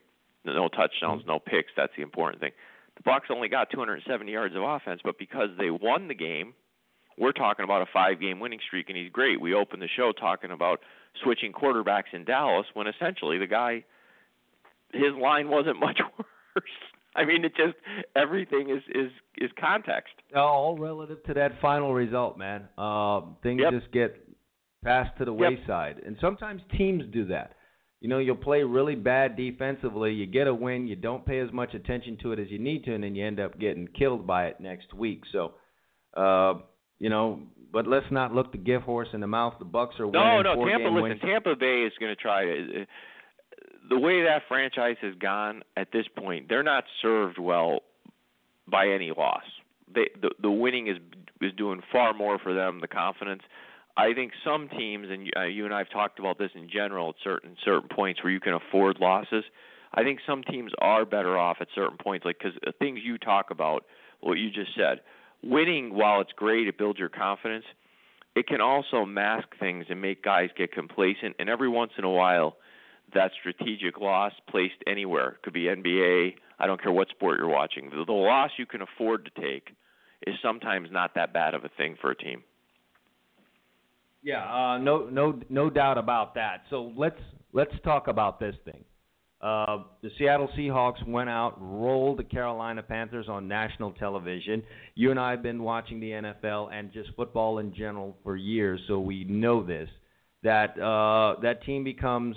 [0.45, 1.71] No touchdowns, no picks.
[1.77, 2.51] That's the important thing.
[2.97, 6.55] The Bucks only got 270 yards of offense, but because they won the game,
[7.19, 9.41] we're talking about a five-game winning streak, and he's great.
[9.41, 10.81] We opened the show talking about
[11.23, 13.85] switching quarterbacks in Dallas when essentially the guy,
[14.93, 16.65] his line wasn't much worse.
[17.15, 17.75] I mean, it just
[18.17, 20.15] everything is is is context.
[20.35, 22.69] All relative to that final result, man.
[22.79, 23.73] Uh, things Yep.
[23.73, 24.17] just get
[24.83, 25.51] passed to the Yep.
[25.59, 27.53] wayside, and sometimes teams do that.
[28.01, 31.53] You know, you'll play really bad defensively, you get a win, you don't pay as
[31.53, 34.27] much attention to it as you need to, and then you end up getting killed
[34.27, 35.23] by it next week.
[35.31, 35.53] So,
[36.17, 36.55] uh,
[37.03, 37.41] you know,
[37.73, 39.55] but let's not look the gift horse in the mouth.
[39.59, 40.89] The Bucks are No, winning no, four Tampa.
[40.89, 41.21] Listen, wins.
[41.21, 42.87] Tampa Bay is going to try to.
[43.91, 47.81] The way that franchise has gone at this point, they're not served well
[48.71, 49.43] by any loss.
[49.93, 50.99] They, the the winning is
[51.41, 52.81] is doing far more for them.
[52.81, 53.43] The confidence.
[53.97, 56.71] I think some teams, and you, uh, you and I have talked about this in
[56.71, 59.45] general at certain certain points where you can afford losses.
[59.93, 63.19] I think some teams are better off at certain points, like because the things you
[63.19, 63.85] talk about,
[64.21, 65.01] what you just said,
[65.43, 67.65] winning while it's great, it builds your confidence
[68.35, 71.37] it can also mask things and make guys get complacent.
[71.39, 72.57] And every once in a while,
[73.15, 76.35] that strategic loss placed anywhere could be NBA.
[76.59, 77.91] I don't care what sport you're watching.
[77.91, 79.75] The, the loss you can afford to take
[80.27, 82.43] is sometimes not that bad of a thing for a team.
[84.23, 86.63] Yeah, uh, no, no, no doubt about that.
[86.71, 87.19] So let's
[87.53, 88.85] let's talk about this thing.
[89.43, 94.63] Uh, the Seattle Seahawks went out, rolled the Carolina Panthers on national television.
[94.95, 98.81] You and I have been watching the NFL and just football in general for years,
[98.87, 99.89] so we know this.
[100.45, 102.37] That uh, that team becomes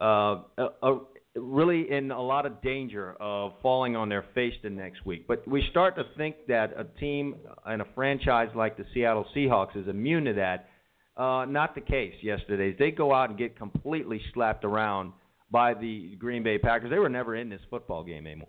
[0.00, 0.98] uh, a, a,
[1.36, 5.26] really in a lot of danger of falling on their face the next week.
[5.28, 9.76] But we start to think that a team and a franchise like the Seattle Seahawks
[9.76, 10.68] is immune to that.
[11.16, 12.74] Uh, not the case yesterday.
[12.76, 15.12] They go out and get completely slapped around
[15.50, 16.90] by the Green Bay Packers.
[16.90, 18.48] They were never in this football game anymore.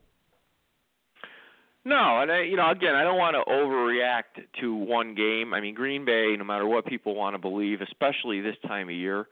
[1.86, 5.54] No, and I, you know, again, I don't want to overreact to one game.
[5.54, 8.95] I mean, Green Bay, no matter what people want to believe, especially this time of
[8.95, 9.30] year,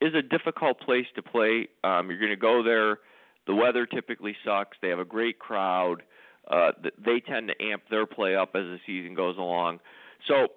[0.00, 1.68] is a difficult place to play.
[1.84, 2.98] Um, you're going to go there.
[3.46, 4.76] The weather typically sucks.
[4.82, 6.02] They have a great crowd.
[6.50, 9.78] Uh, they tend to amp their play up as the season goes along.
[10.26, 10.48] So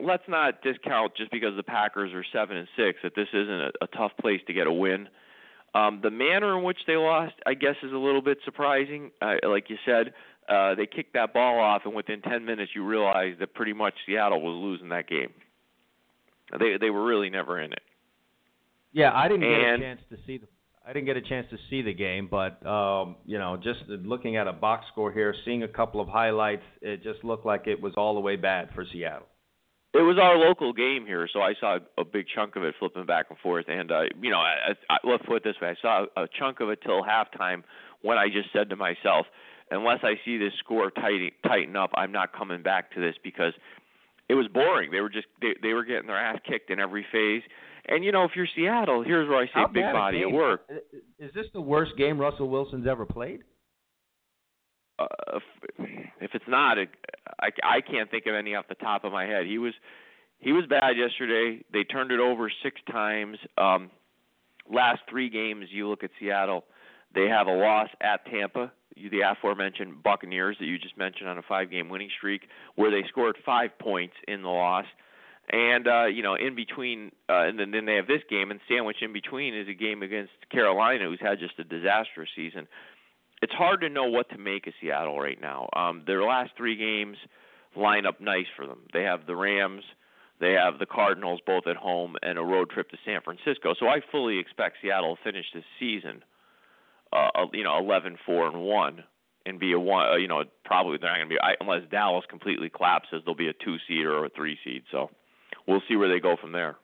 [0.00, 3.70] let's not discount just because the Packers are seven and six that this isn't a,
[3.82, 5.08] a tough place to get a win.
[5.76, 9.10] Um, the manner in which they lost, I guess, is a little bit surprising.
[9.20, 10.14] Uh, like you said,
[10.48, 13.94] uh, they kicked that ball off, and within 10 minutes, you realize that pretty much
[14.06, 15.32] Seattle was losing that game.
[16.58, 17.82] They they were really never in it.
[18.92, 20.46] Yeah, I didn't And- get a chance to see the
[20.88, 24.36] I didn't get a chance to see the game, but um, you know, just looking
[24.36, 27.82] at a box score here, seeing a couple of highlights, it just looked like it
[27.82, 29.26] was all the way bad for Seattle.
[29.94, 33.06] It was our local game here, so I saw a big chunk of it flipping
[33.06, 33.64] back and forth.
[33.68, 36.60] And uh, you know, I, I, let's put it this way: I saw a chunk
[36.60, 37.62] of it till halftime
[38.02, 39.26] when I just said to myself,
[39.70, 43.54] unless I see this score tighten tighten up, I'm not coming back to this because
[44.28, 44.90] it was boring.
[44.90, 47.42] They were just they they were getting their ass kicked in every phase.
[47.88, 50.28] And you know, if you're Seattle, here's where I say How big body game?
[50.28, 50.68] at work.
[51.18, 53.44] Is this the worst game Russell Wilson's ever played?
[54.98, 55.38] Uh,
[56.20, 56.88] if, it's not, it,
[57.40, 59.46] I I can't think of any off the top of my head.
[59.46, 59.74] He was
[60.38, 61.64] he was bad yesterday.
[61.72, 63.38] They turned it over six times.
[63.58, 63.90] Um,
[64.70, 66.64] last three games, you look at Seattle,
[67.14, 71.42] they have a loss at Tampa, the aforementioned Buccaneers that you just mentioned on a
[71.42, 74.86] five-game winning streak, where they scored five points in the loss.
[75.50, 78.60] And uh, you know, in between, uh, and then, then they have this game, and
[78.68, 82.66] sandwiched in between is a game against Carolina, who's had just a disastrous season
[83.42, 85.68] it's hard to know what to make of Seattle right now.
[85.74, 87.16] Um, their last three games
[87.76, 88.80] line up nice for them.
[88.92, 89.84] They have the Rams,
[90.40, 93.74] they have the Cardinals both at home, and a road trip to San Francisco.
[93.78, 96.22] So I fully expect Seattle to finish this season,
[97.12, 99.04] uh, you know, eleven four and one,
[99.44, 100.08] and be a one.
[100.08, 103.22] Uh, you know, probably they're not going to be I, unless Dallas completely collapses.
[103.24, 104.82] They'll be a two seed or a three seed.
[104.90, 105.10] So
[105.66, 106.76] we'll see where they go from there.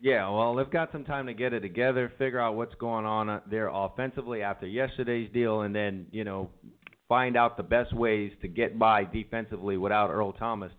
[0.00, 3.30] Yeah, well, they've got some time to get it together, figure out what's going on
[3.30, 6.50] uh, there offensively after yesterday's deal, and then you know
[7.08, 10.72] find out the best ways to get by defensively without Earl Thomas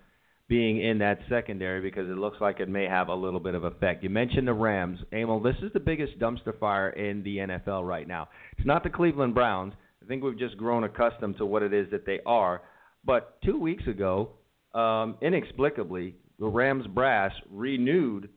[0.48, 3.64] being in that secondary because it looks like it may have a little bit of
[3.64, 4.04] effect.
[4.04, 5.00] You mentioned the Rams.
[5.12, 8.30] Emil, this is the biggest dumpster fire in the NFL right now.
[8.58, 9.74] It's not the Cleveland Browns.
[10.04, 12.62] I think we've just grown accustomed to what it is that they are.
[13.04, 14.32] But two weeks ago,
[14.76, 18.30] um, inexplicably, the Rams brass renewed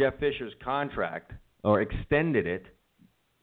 [0.00, 1.32] Jeff Fisher's contract
[1.62, 2.64] or extended it,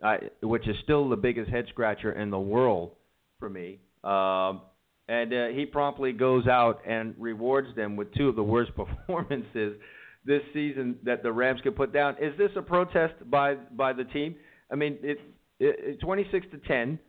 [0.03, 2.95] uh, which is still the biggest head scratcher in the world
[3.39, 3.79] for me.
[4.03, 4.61] Um,
[5.07, 9.77] and uh, he promptly goes out and rewards them with two of the worst performances
[10.25, 12.15] this season that the Rams could put down.
[12.19, 14.35] Is this a protest by by the team?
[14.71, 15.19] I mean, it,
[15.59, 16.99] it 26 to 10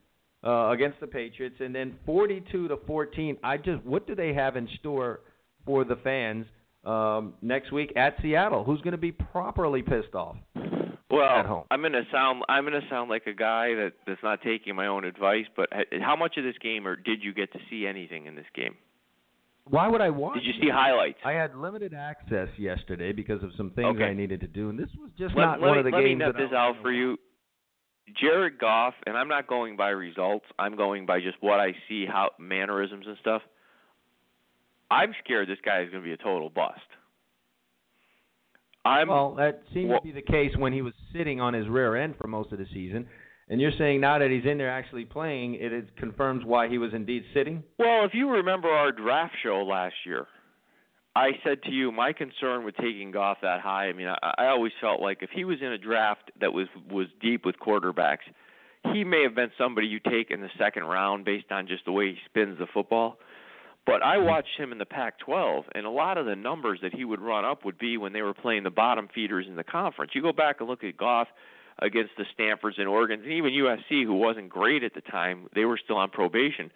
[0.44, 3.38] uh, against the Patriots, and then 42 to 14.
[3.42, 5.20] I just what do they have in store
[5.64, 6.46] for the fans
[6.85, 8.64] um, next week at Seattle?
[8.64, 10.37] Who's going to be properly pissed off?
[11.11, 11.66] Well.
[11.70, 15.05] I'm gonna sound I'm gonna sound like a guy that that's not taking my own
[15.05, 15.47] advice.
[15.57, 15.70] But
[16.03, 18.76] how much of this game, or did you get to see anything in this game?
[19.64, 20.35] Why would I watch?
[20.35, 20.62] Did you it?
[20.62, 21.18] see highlights?
[21.24, 24.05] I had limited access yesterday because of some things Okay.
[24.05, 25.91] I needed to do, and this was just let, not let one me, of the
[25.91, 26.18] let games.
[26.18, 27.16] nut that I this out for you.
[28.20, 30.47] Jared Goff, and I'm not going by results.
[30.59, 33.43] I'm going by just what I see, how mannerisms and stuff.
[34.91, 36.80] I'm scared this guy is going to be a total bust.
[38.84, 41.68] I'm well, that seemed well- to be the case when he was sitting on his
[41.68, 43.07] rear end for most of the season.
[43.51, 46.76] And you're saying now that he's in there actually playing, it is confirms why he
[46.76, 47.62] was indeed sitting.
[47.78, 50.26] Well, if you remember our draft show last year,
[51.16, 53.89] I said to you my concern with taking Goff that high.
[53.89, 56.68] I mean, I, I always felt like if he was in a draft that was
[56.91, 58.28] was deep with quarterbacks,
[58.93, 61.93] he may have been somebody you take in the second round based on just the
[61.93, 63.18] way he spins the football.
[63.89, 67.07] But I watched him in the Pac-12, and a lot of the numbers that he
[67.07, 70.12] would run up would be when they were playing the bottom feeders in the conference.
[70.14, 71.28] You go back and look at Goff
[71.78, 75.47] against the Stanfords and Oregons, and even USC, who wasn't great at the time.
[75.55, 76.70] They were still on probation.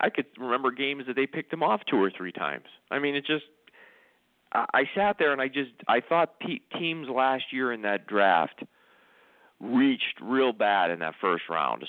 [0.00, 2.66] I could remember games that they picked him off two or three times.
[2.90, 3.44] I mean, it just.
[4.52, 6.34] I sat there and I just I thought
[6.78, 8.62] teams last year in that draft
[9.60, 11.84] reached real bad in that first round,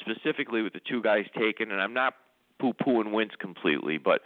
[0.00, 1.70] specifically with the two guys taken.
[1.70, 2.14] And I'm not
[2.60, 4.20] poo-pooing Wentz completely, but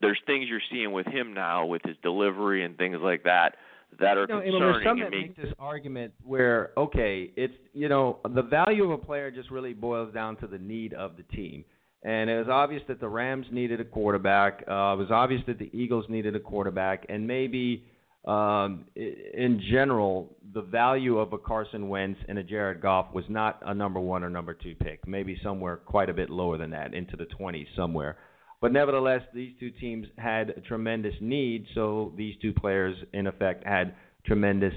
[0.00, 3.56] there's things you're seeing with him now with his delivery and things like that
[3.98, 4.60] that are You know, concerning.
[4.60, 8.98] there's some that make this argument where okay, it's you know the value of a
[8.98, 11.64] player just really boils down to the need of the team.
[12.04, 14.62] And it was obvious that the Rams needed a quarterback.
[14.68, 17.84] Uh, it was obvious that the Eagles needed a quarterback, and maybe
[18.28, 23.58] um, in general, the value of a Carson Wentz and a Jared Goff was not
[23.64, 25.08] a number one or number two pick.
[25.08, 28.18] Maybe somewhere quite a bit lower than that, into the 20s somewhere.
[28.60, 33.94] But nevertheless, these two teams had tremendous need, so these two players, in effect, had
[34.26, 34.74] tremendous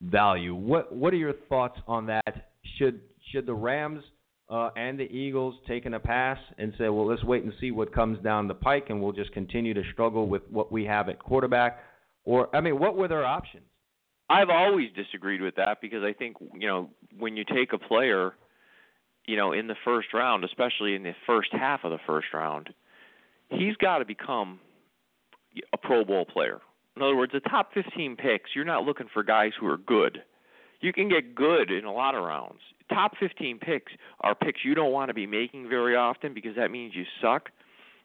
[0.00, 0.54] value.
[0.54, 2.48] What What are your thoughts on that?
[2.78, 3.00] Should
[3.32, 4.02] Should the Rams
[4.48, 7.92] uh, and the Eagles taking a pass and say, well, let's wait and see what
[7.92, 11.18] comes down the pike, and we'll just continue to struggle with what we have at
[11.18, 11.80] quarterback?
[12.24, 13.64] Or I mean, what were their options?
[14.30, 18.32] I've always disagreed with that because I think you know when you take a player,
[19.26, 22.70] you know, in the first round, especially in the first half of the first round,
[23.50, 24.60] he's got to become
[25.72, 26.60] a Pro Bowl player.
[26.96, 30.22] In other words, the top 15 picks, you're not looking for guys who are good.
[30.80, 32.60] You can get good in a lot of rounds.
[32.90, 36.70] Top 15 picks are picks you don't want to be making very often because that
[36.70, 37.48] means you suck.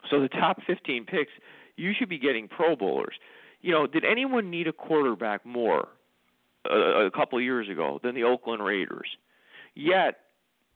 [0.10, 1.32] So the top 15 picks,
[1.76, 3.16] you should be getting Pro Bowlers.
[3.62, 5.88] You know, did anyone need a quarterback more
[6.70, 9.08] a, a couple of years ago than the Oakland Raiders?
[9.76, 10.20] Yet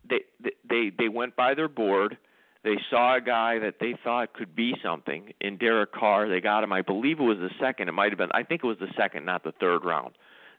[0.08, 0.22] they
[0.70, 2.18] they they went by their board.
[2.64, 6.30] They saw a guy that they thought could be something in Derek Carr.
[6.30, 6.72] They got him.
[6.72, 7.90] I believe it was the second.
[7.90, 8.32] It might have been.
[8.34, 10.14] I think it was the second, not the third round.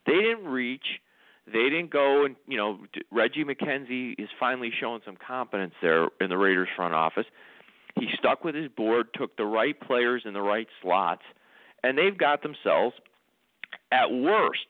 [0.06, 1.00] They didn't reach.
[1.46, 2.78] They didn't go and you know
[3.10, 7.26] Reggie McKenzie is finally showing some competence there in the Raiders front office.
[7.96, 11.22] He stuck with his board, took the right players in the right slots,
[11.84, 12.94] and they've got themselves
[13.92, 14.66] at worst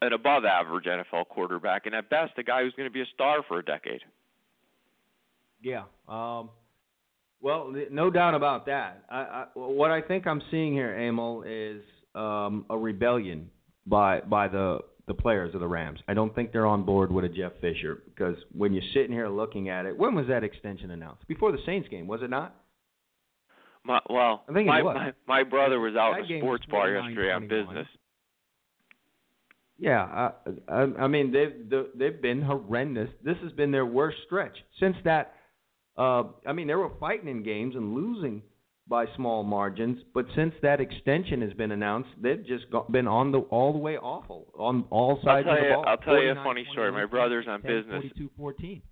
[0.00, 3.06] an above average NFL quarterback, and at best a guy who's going to be a
[3.14, 4.00] star for a decade.
[5.62, 5.84] Yeah.
[6.08, 6.50] Um,
[7.40, 9.04] well, no doubt about that.
[9.08, 11.82] I, I, what I think I'm seeing here, Emil, is
[12.14, 13.50] um, a rebellion
[13.86, 16.00] by by the the players of the Rams.
[16.06, 19.28] I don't think they're on board with a Jeff Fisher because when you're sitting here
[19.28, 21.26] looking at it, when was that extension announced?
[21.26, 22.56] Before the Saints game, was it not?
[23.84, 26.90] My, well, I think my, my my brother was out That in a sports bar
[26.90, 27.88] yesterday on business.
[29.78, 30.30] Yeah, I,
[30.68, 33.10] I, I mean they've they've been horrendous.
[33.24, 35.34] This has been their worst stretch since that.
[35.98, 38.42] Uh, I mean they were fighting in games and losing
[38.86, 43.32] by small margins, but since that extension has been announced, they've just got, been on
[43.32, 45.84] the all the way awful on all sides of the you- ball.
[45.86, 46.92] I'll tell you a funny story.
[46.92, 48.02] My brother's on 10, business.
[48.02, 48.82] 42, 14.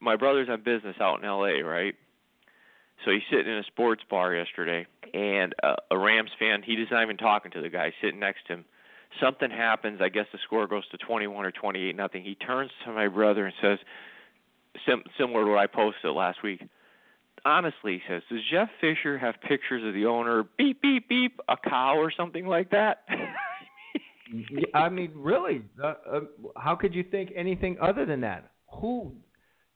[0.00, 1.62] my brother's on business out in L.A.
[1.62, 1.94] Right.
[3.04, 6.62] So he's sitting in a sports bar yesterday, and uh, a Rams fan.
[6.62, 8.64] He isn't even talking to the guy sitting next to him.
[9.20, 10.00] Something happens.
[10.02, 12.24] I guess the score goes to 21 or 28 nothing.
[12.24, 13.78] He turns to my brother and says,
[14.86, 16.62] sim- similar to what I posted last week.
[17.44, 21.56] Honestly, he says, does Jeff Fisher have pictures of the owner beep beep beep a
[21.56, 23.04] cow or something like that?
[24.74, 26.20] I mean, really, uh, uh,
[26.56, 28.50] how could you think anything other than that?
[28.80, 29.14] Who?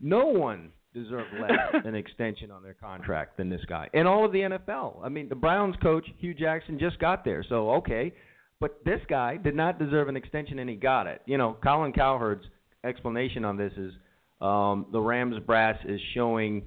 [0.01, 4.33] No one deserved less an extension on their contract than this guy in all of
[4.33, 5.05] the NFL.
[5.05, 8.13] I mean, the Browns coach Hue Jackson just got there, so okay,
[8.61, 11.23] but this guy did not deserve an extension, and he got it.
[11.27, 12.45] You know, Colin Cowherd's
[12.85, 13.93] explanation on this is
[14.41, 16.63] um, the Rams brass is showing.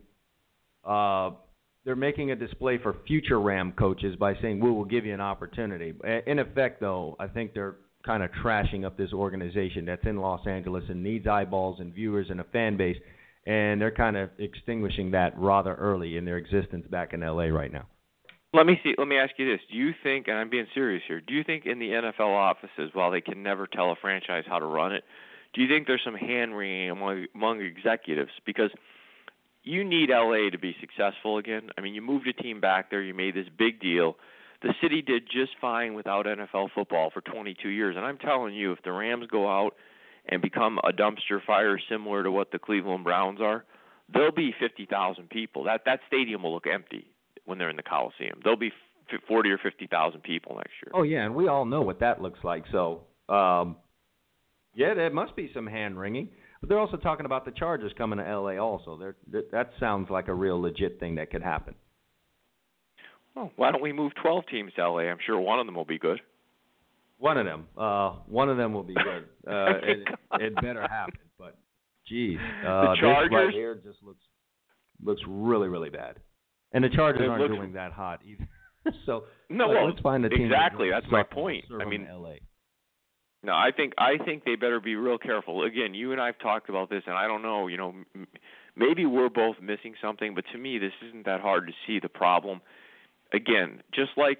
[0.83, 1.31] Uh,
[1.85, 5.21] they're making a display for future Ram coaches by saying we will give you an
[5.21, 5.93] opportunity.
[6.25, 10.45] In effect, though, I think they're kind of trashing up this organization that's in Los
[10.47, 12.97] Angeles and needs eyeballs and viewers and a fan base,
[13.45, 17.71] and they're kind of extinguishing that rather early in their existence back in LA right
[17.71, 17.87] now.
[18.53, 18.95] Let me see.
[18.97, 21.43] Let me ask you this: Do you think, and I'm being serious here, do you
[21.43, 24.93] think in the NFL offices, while they can never tell a franchise how to run
[24.93, 25.03] it,
[25.53, 28.71] do you think there's some hand wringing among among executives because?
[29.65, 31.69] you need LA to be successful again.
[31.77, 34.15] I mean, you moved a team back there, you made this big deal.
[34.61, 38.71] The city did just fine without NFL football for 22 years, and I'm telling you,
[38.71, 39.71] if the Rams go out
[40.29, 43.65] and become a dumpster fire similar to what the Cleveland Browns are,
[44.11, 45.63] there'll be 50,000 people.
[45.63, 47.11] That that stadium will look empty
[47.45, 48.39] when they're in the Coliseum.
[48.43, 48.71] There'll be
[49.27, 50.91] 40 or 50,000 people next year.
[50.93, 52.63] Oh yeah, and we all know what that looks like.
[52.71, 53.77] So, um
[54.75, 56.29] yeah, there must be some hand wringing.
[56.59, 58.97] But they're also talking about the Chargers coming to LA also.
[58.97, 61.75] They're, that, that sounds like a real legit thing that could happen.
[63.35, 65.01] Well, why don't we move 12 teams to LA?
[65.01, 66.19] I'm sure one of them will be good.
[67.17, 67.67] One of them.
[67.77, 69.25] Uh one of them will be good.
[69.47, 69.99] Uh it,
[70.41, 71.57] it better happen, but
[72.07, 72.37] geez.
[72.65, 74.23] Uh the Chargers this right here just looks
[75.03, 76.19] looks really really bad.
[76.73, 78.47] And the Chargers It aren't looks- doing that hot either.
[79.05, 80.89] so No, well, let's find a team exactly.
[80.89, 81.65] That That's my point.
[81.79, 82.35] I mean, LA.
[83.43, 85.63] No, I think I think they better be real careful.
[85.63, 87.67] Again, you and I've talked about this, and I don't know.
[87.67, 88.27] You know, m-
[88.75, 92.09] maybe we're both missing something, but to me, this isn't that hard to see the
[92.09, 92.61] problem.
[93.33, 94.39] Again, just like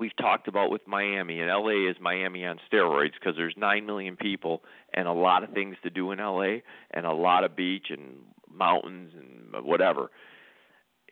[0.00, 4.16] we've talked about with Miami, and LA is Miami on steroids because there's nine million
[4.16, 4.62] people
[4.94, 6.60] and a lot of things to do in LA,
[6.92, 8.16] and a lot of beach and
[8.52, 10.10] mountains and whatever.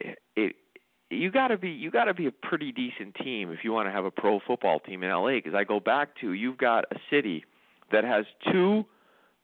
[0.01, 0.57] It, it
[1.11, 3.87] you got to be you got to be a pretty decent team if you want
[3.87, 6.85] to have a pro football team in LA because I go back to you've got
[6.91, 7.45] a city
[7.93, 8.85] that has two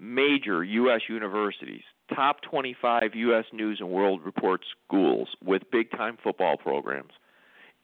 [0.01, 1.83] major US universities,
[2.15, 7.13] top 25 US News and World Report schools with big time football programs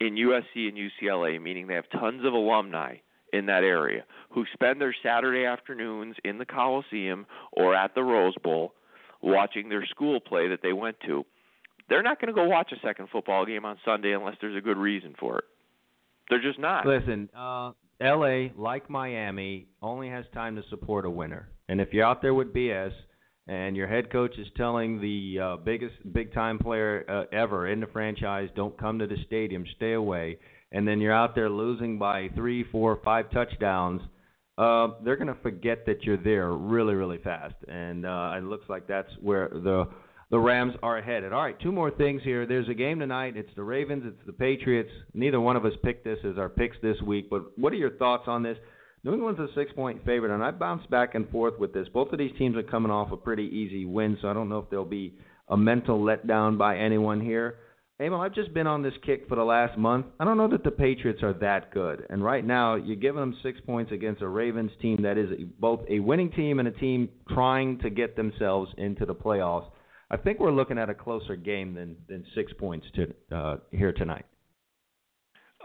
[0.01, 2.97] in USC and UCLA, meaning they have tons of alumni
[3.33, 8.35] in that area who spend their Saturday afternoons in the Coliseum or at the Rose
[8.43, 8.75] Bowl
[9.23, 11.25] watching their school play that they went to
[11.91, 14.61] they're not going to go watch a second football game on Sunday unless there's a
[14.61, 15.45] good reason for it.
[16.31, 16.87] They're just not.
[16.87, 18.53] Listen, uh, L.A.
[18.57, 22.55] like Miami only has time to support a winner, and if you're out there with
[22.55, 22.93] BS
[23.51, 27.81] and your head coach is telling the uh, biggest big time player uh, ever in
[27.81, 30.39] the franchise, don't come to the stadium, stay away,
[30.71, 34.03] and then you're out there losing by three, four, five touchdowns.
[34.57, 38.69] Uh, they're going to forget that you're there really, really fast, and uh, it looks
[38.69, 39.89] like that's where the
[40.31, 41.33] the Rams are headed.
[41.33, 42.47] All right, two more things here.
[42.47, 43.37] There's a game tonight.
[43.37, 44.05] It's the Ravens.
[44.07, 44.91] It's the Patriots.
[45.13, 47.29] Neither one of us picked this as our picks this week.
[47.29, 48.57] But what are your thoughts on this?
[49.03, 51.89] New England's a six-point favorite, and I bounce back and forth with this.
[51.89, 54.59] Both of these teams are coming off a pretty easy win, so I don't know
[54.59, 55.15] if there'll be
[55.49, 57.57] a mental letdown by anyone here.
[58.01, 60.07] Emil, I've just been on this kick for the last month.
[60.19, 62.07] I don't know that the Patriots are that good.
[62.09, 65.29] And right now, you're giving them six points against a Ravens team that is
[65.59, 69.71] both a winning team and a team trying to get themselves into the playoffs.
[70.11, 73.93] I think we're looking at a closer game than than six points to uh, here
[73.93, 74.25] tonight.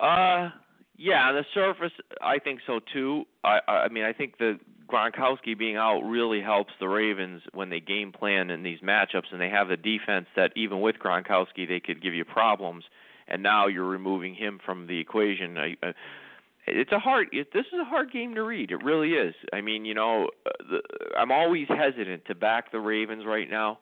[0.02, 0.50] Uh,
[0.98, 1.92] yeah, on the surface,
[2.22, 3.26] I think so too.
[3.44, 7.80] I I mean, I think the Gronkowski being out really helps the Ravens when they
[7.80, 11.80] game plan in these matchups, and they have a defense that even with Gronkowski they
[11.80, 12.84] could give you problems.
[13.28, 15.58] And now you're removing him from the equation.
[15.58, 15.94] I, I,
[16.68, 17.28] it's a hard.
[17.32, 18.72] It, this is a hard game to read.
[18.72, 19.34] It really is.
[19.52, 20.82] I mean, you know, uh, the,
[21.18, 23.80] I'm always hesitant to back the Ravens right now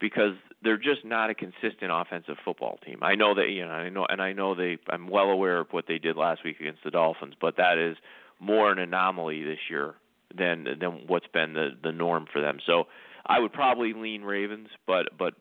[0.00, 2.98] because they're just not a consistent offensive football team.
[3.02, 4.78] I know that you know, I know, and I know they.
[4.88, 7.96] I'm well aware of what they did last week against the Dolphins, but that is
[8.40, 9.94] more an anomaly this year
[10.36, 12.58] than than what's been the the norm for them.
[12.66, 12.84] So
[13.26, 15.34] I would probably lean Ravens, but but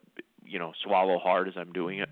[0.43, 2.09] you know, swallow hard as I'm doing it.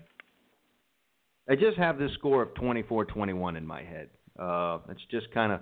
[1.48, 4.08] I just have this score of 24-21 in my head.
[4.38, 5.60] Uh, it's just kind of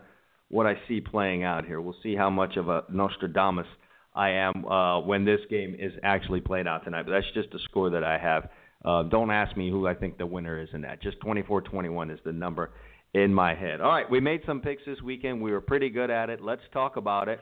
[0.48, 1.80] what I see playing out here.
[1.80, 3.66] We'll see how much of a Nostradamus
[4.14, 7.04] I am uh, when this game is actually played out tonight.
[7.04, 8.48] But that's just a score that I have.
[8.84, 11.02] Uh, don't ask me who I think the winner is in that.
[11.02, 12.70] Just 24-21 is the number
[13.14, 13.80] in my head.
[13.80, 15.40] All right, we made some picks this weekend.
[15.40, 16.40] We were pretty good at it.
[16.42, 17.40] Let's talk about it.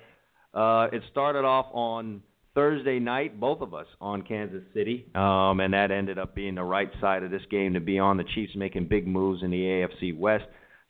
[0.55, 2.23] Uh, it started off on
[2.55, 6.64] Thursday night, both of us on Kansas City, um, and that ended up being the
[6.64, 8.17] right side of this game to be on.
[8.17, 10.45] The Chiefs making big moves in the AFC West.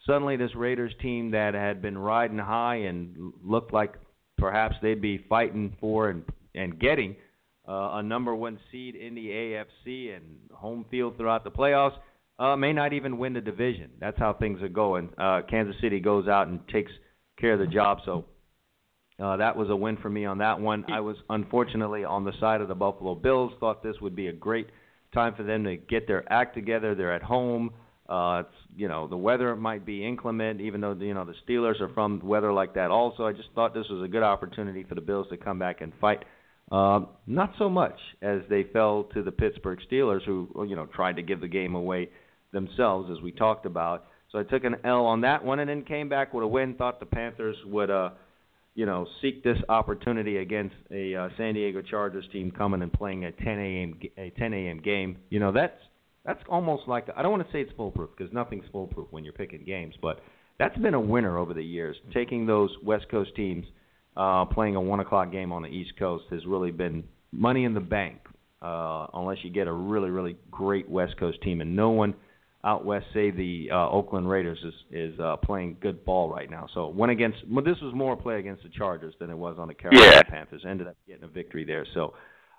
[0.07, 3.95] Suddenly, this Raiders team that had been riding high and looked like
[4.39, 6.23] perhaps they'd be fighting for and
[6.55, 7.17] and getting
[7.69, 11.97] uh, a number one seed in the AFC and home field throughout the playoffs
[12.39, 13.91] uh, may not even win the division.
[14.01, 15.11] That's how things are going.
[15.19, 16.93] Uh, Kansas City goes out and takes
[17.39, 17.99] care of the job.
[18.05, 18.25] So
[19.23, 20.85] uh, that was a win for me on that one.
[20.91, 23.53] I was unfortunately on the side of the Buffalo Bills.
[23.59, 24.69] Thought this would be a great
[25.15, 26.95] time for them to get their act together.
[26.95, 27.71] They're at home.
[28.09, 31.81] Uh, it's you know the weather might be inclement, even though you know the Steelers
[31.81, 32.91] are from weather like that.
[32.91, 35.81] Also, I just thought this was a good opportunity for the Bills to come back
[35.81, 36.25] and fight.
[36.71, 41.17] Um, not so much as they fell to the Pittsburgh Steelers, who you know tried
[41.17, 42.09] to give the game away
[42.53, 44.07] themselves, as we talked about.
[44.31, 46.75] So I took an L on that one, and then came back with a win.
[46.75, 48.11] Thought the Panthers would uh,
[48.77, 53.25] you know, seek this opportunity against a uh, San Diego Chargers team coming and playing
[53.25, 53.99] a 10 a.m.
[54.19, 54.81] a 10 a.m.
[54.81, 55.17] game.
[55.31, 55.81] You know, that's
[56.27, 59.33] that's almost like I don't want to say it's foolproof because nothing's foolproof when you're
[59.33, 60.21] picking games, but
[60.59, 61.97] that's been a winner over the years.
[62.13, 63.67] Taking those West Coast teams
[64.17, 67.75] uh, playing a one o'clock game on the East Coast has really been money in
[67.75, 68.19] the bank.
[68.63, 72.15] Uh, unless you get a really, really great West Coast team, and no one
[72.65, 76.67] out west say the uh, Oakland Raiders is is uh, playing good ball right now.
[76.75, 77.39] So went against.
[77.49, 80.11] Well, this was more a play against the Chargers than it was on the Carolina
[80.17, 80.23] Yeah.
[80.23, 80.65] Panthers.
[80.67, 81.87] Ended up getting a victory there.
[81.95, 82.15] So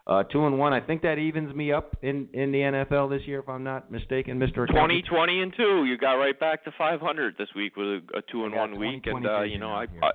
[0.07, 0.73] uh, two and one.
[0.73, 3.91] I think that evens me up in in the NFL this year, if I'm not
[3.91, 4.65] mistaken, Mister.
[4.65, 5.85] Twenty, twenty, and two.
[5.85, 9.03] You got right back to 500 this week with a, a two and one week,
[9.03, 9.87] 20, and uh, you know I.
[10.01, 10.11] I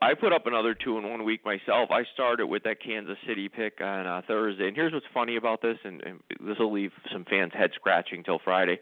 [0.00, 1.90] I put up another two and one week myself.
[1.90, 5.62] I started with that Kansas City pick on uh, Thursday, and here's what's funny about
[5.62, 8.78] this, and, and this will leave some fans head scratching till Friday.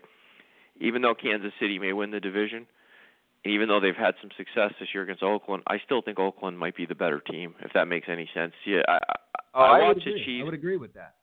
[0.81, 2.67] Even though Kansas City may win the division,
[3.51, 6.77] even though they've had some success this year against Oakland, I still think Oakland might
[6.77, 8.53] be the better team, if that makes any sense.
[8.67, 9.17] Yeah, I, I,
[9.55, 10.25] Oh, I would watched the.
[10.25, 10.43] Chiefs.
[10.43, 11.15] I would agree with that.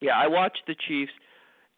[0.00, 1.12] Yeah, I watched the Chiefs,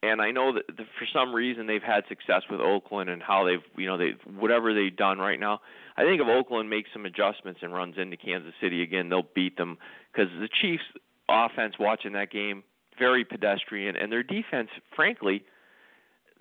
[0.03, 3.45] and I know that the, for some reason they've had success with Oakland and how
[3.45, 5.61] they've, you know, they whatever they've done right now.
[5.97, 9.57] I think if Oakland makes some adjustments and runs into Kansas City again, they'll beat
[9.57, 9.79] them
[10.13, 10.83] because the Chiefs'
[11.29, 12.63] offense watching that game
[12.99, 15.45] very pedestrian, and their defense, frankly,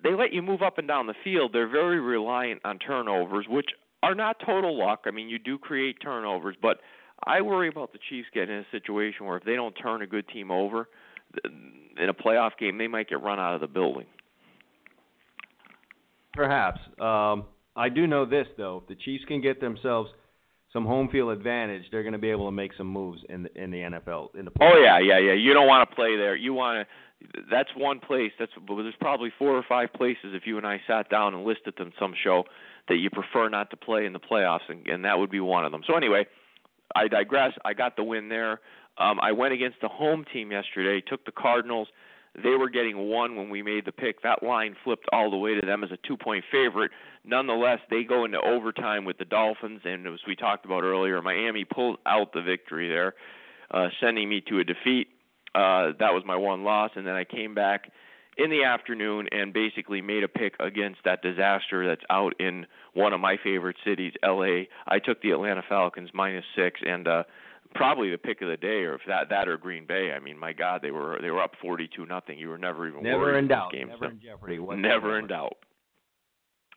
[0.04, 1.50] they let you move up and down the field.
[1.52, 3.70] They're very reliant on turnovers, which
[4.02, 5.04] are not total luck.
[5.06, 6.78] I mean, you do create turnovers, but
[7.26, 10.06] I worry about the Chiefs getting in a situation where if they don't turn a
[10.06, 10.88] good team over
[11.98, 14.06] in a playoff game, they might get run out of the building.
[16.34, 16.80] Perhaps.
[17.00, 20.10] Um, I do know this though: the Chiefs can get themselves
[20.74, 23.62] some home field advantage, they're going to be able to make some moves in the
[23.62, 24.34] in the NFL.
[24.34, 24.72] In the Playoffs.
[24.74, 25.32] Oh yeah, yeah, yeah.
[25.32, 26.36] You don't want to play there.
[26.36, 27.40] You want to.
[27.50, 28.32] That's one place.
[28.38, 31.44] That's but there's probably four or five places if you and I sat down and
[31.44, 32.42] listed them some show
[32.88, 35.64] that you prefer not to play in the playoffs, and, and that would be one
[35.64, 35.82] of them.
[35.86, 36.26] So anyway,
[36.94, 37.52] I digress.
[37.64, 38.60] I got the win there.
[38.98, 41.02] Um, I went against the home team yesterday.
[41.06, 41.88] Took the Cardinals.
[42.42, 44.22] They were getting one when we made the pick.
[44.22, 46.90] That line flipped all the way to them as a two-point favorite.
[47.24, 51.64] Nonetheless, they go into overtime with the Dolphins, and as we talked about earlier, Miami
[51.64, 53.14] pulled out the victory there,
[53.70, 55.08] uh, sending me to a defeat.
[55.54, 57.90] Uh, that was my one loss, and then I came back
[58.36, 63.12] in the afternoon and basically made a pick against that disaster that's out in one
[63.12, 64.64] of my favorite cities, LA.
[64.88, 67.22] I took the Atlanta Falcons minus six and uh
[67.74, 70.12] probably the pick of the day or if that that or Green Bay.
[70.16, 72.38] I mean, my God, they were they were up forty two nothing.
[72.38, 73.88] You were never even never worried in doubt, game.
[73.88, 74.58] never so- in jeopardy.
[74.58, 75.56] never in doubt.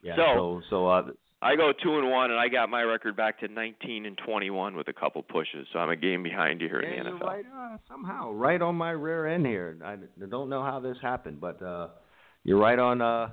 [0.04, 0.16] Yeah.
[0.16, 1.04] So- so so uh,
[1.40, 4.50] I go two and one and I got my record back to nineteen and twenty
[4.50, 5.68] one with a couple pushes.
[5.72, 7.22] So I'm a game behind you here yeah, in the NFL.
[7.22, 9.78] right uh, somehow right on my rear end here.
[9.86, 11.90] I, I don't know how this happened, but uh,
[12.44, 13.02] you're right on.
[13.02, 13.30] Uh,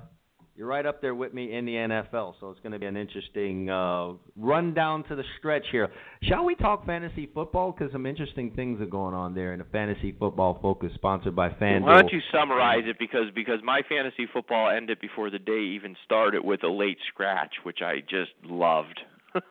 [0.55, 2.95] you're right up there with me in the NFL, so it's going to be an
[2.95, 5.89] interesting uh, run down to the stretch here.
[6.23, 7.73] Shall we talk fantasy football?
[7.73, 11.49] Because some interesting things are going on there in a fantasy football focus, sponsored by
[11.49, 11.81] FanDuel.
[11.81, 15.93] Why don't you summarize it because because my fantasy football ended before the day even
[16.05, 18.99] started with a late scratch, which I just loved.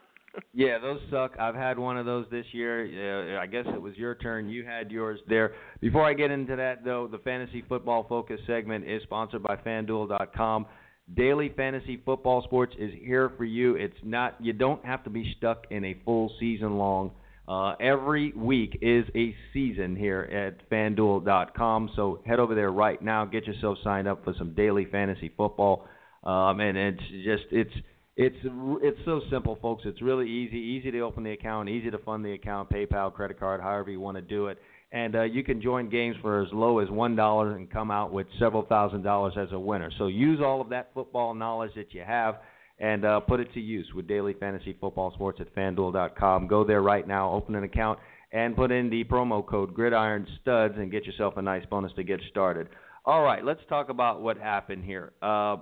[0.53, 1.37] Yeah, those suck.
[1.39, 3.39] I've had one of those this year.
[3.39, 4.49] I guess it was your turn.
[4.49, 5.55] You had yours there.
[5.81, 10.67] Before I get into that, though, the fantasy football focus segment is sponsored by FanDuel.com.
[11.13, 13.75] Daily fantasy football sports is here for you.
[13.75, 14.37] It's not.
[14.41, 17.11] You don't have to be stuck in a full season long.
[17.47, 21.91] Uh, every week is a season here at FanDuel.com.
[21.95, 23.27] So head over there right now.
[23.27, 25.87] Get yourself signed up for some daily fantasy football.
[26.23, 27.75] Um, and it's just it's
[28.17, 29.83] It's it's so simple, folks.
[29.85, 30.57] It's really easy.
[30.57, 34.01] Easy to open the account, easy to fund the account, PayPal, credit card, however you
[34.01, 34.59] want to do it.
[34.95, 38.13] And uh, you can join games for as low as one dollar and come out
[38.13, 39.91] with several thousand dollars as a winner.
[39.99, 42.37] So use all of that football knowledge that you have
[42.79, 46.47] and uh, put it to use with daily fantasy football sports at FanDuel.com.
[46.47, 47.99] Go there right now, open an account,
[48.31, 52.05] and put in the promo code Gridiron Studs and get yourself a nice bonus to
[52.05, 52.69] get started.
[53.05, 55.13] All right, let's talk about what happened here.
[55.21, 55.57] Uh,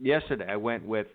[0.00, 1.08] yesterday, I went with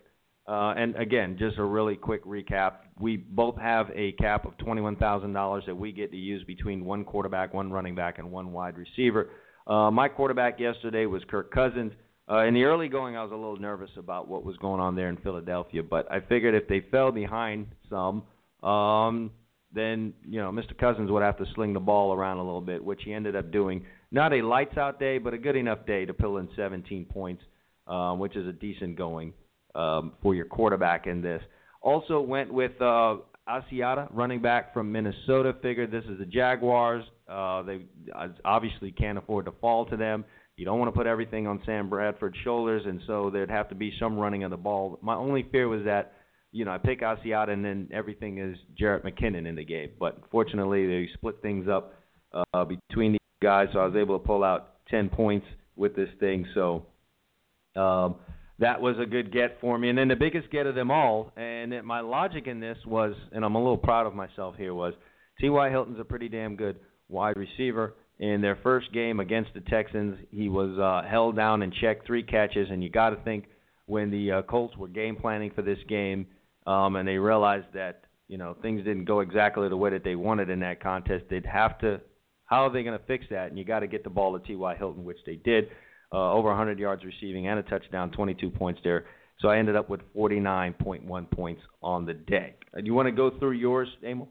[0.49, 2.73] uh, and again, just a really quick recap.
[2.99, 7.53] We both have a cap of $21,000 that we get to use between one quarterback,
[7.53, 9.29] one running back, and one wide receiver.
[9.65, 11.93] Uh, my quarterback yesterday was Kirk Cousins.
[12.29, 14.95] Uh, in the early going, I was a little nervous about what was going on
[14.95, 18.23] there in Philadelphia, but I figured if they fell behind some,
[18.61, 19.31] um,
[19.73, 20.77] then you know Mr.
[20.77, 23.51] Cousins would have to sling the ball around a little bit, which he ended up
[23.51, 23.83] doing.
[24.11, 27.43] Not a lights out day, but a good enough day to pull in 17 points,
[27.87, 29.33] um, which is a decent going
[29.75, 31.41] um, for your quarterback in this.
[31.81, 33.17] Also went with uh,
[33.47, 35.55] Asiata, running back from Minnesota.
[35.61, 37.03] Figured this is the Jaguars.
[37.27, 37.81] Uh, they
[38.45, 40.25] obviously can't afford to fall to them.
[40.55, 43.75] You don't want to put everything on Sam Bradford's shoulders, and so there'd have to
[43.75, 44.99] be some running of the ball.
[45.01, 46.13] My only fear was that,
[46.51, 49.91] you know, I pick Asiata and then everything is Jerick McKinnon in the game.
[49.97, 51.93] But fortunately, they split things up
[52.33, 55.45] uh, between these guys, so I was able to pull out 10 points
[55.77, 56.45] with this thing.
[56.53, 56.85] So
[57.75, 58.15] um,
[58.59, 59.89] that was a good get for me.
[59.89, 63.13] And then the biggest get of them all, and it, my logic in this was,
[63.31, 64.93] and I'm a little proud of myself here, was
[65.39, 65.69] T.Y.
[65.69, 67.95] Hilton's a pretty damn good wide receiver.
[68.19, 72.21] In their first game against the Texans, he was uh, held down and checked three
[72.21, 72.67] catches.
[72.69, 73.45] And you got to think
[73.85, 76.27] when the uh, Colts were game planning for this game,
[76.67, 80.15] um, and they realized that you know things didn't go exactly the way that they
[80.15, 82.01] wanted in that contest, they'd have to.
[82.43, 83.47] How are they going to fix that?
[83.49, 84.75] And you got to get the ball to T.Y.
[84.75, 85.69] Hilton, which they did
[86.11, 89.05] uh, over 100 yards receiving and a touchdown, 22 points there.
[89.39, 92.55] So I ended up with 49.1 points on the day.
[92.75, 94.27] Do you want to go through yours, Emil?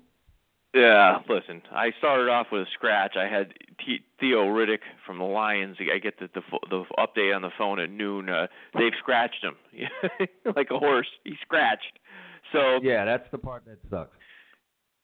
[0.74, 1.62] Yeah, listen.
[1.72, 3.16] I started off with a scratch.
[3.16, 3.54] I had
[3.84, 5.76] T- Theo Riddick from the Lions.
[5.80, 8.28] I get the, the the update on the phone at noon.
[8.28, 8.48] Uh,
[8.78, 9.56] they've scratched him
[10.56, 11.08] like a horse.
[11.24, 11.98] He scratched.
[12.52, 14.16] So yeah, that's the part that sucks.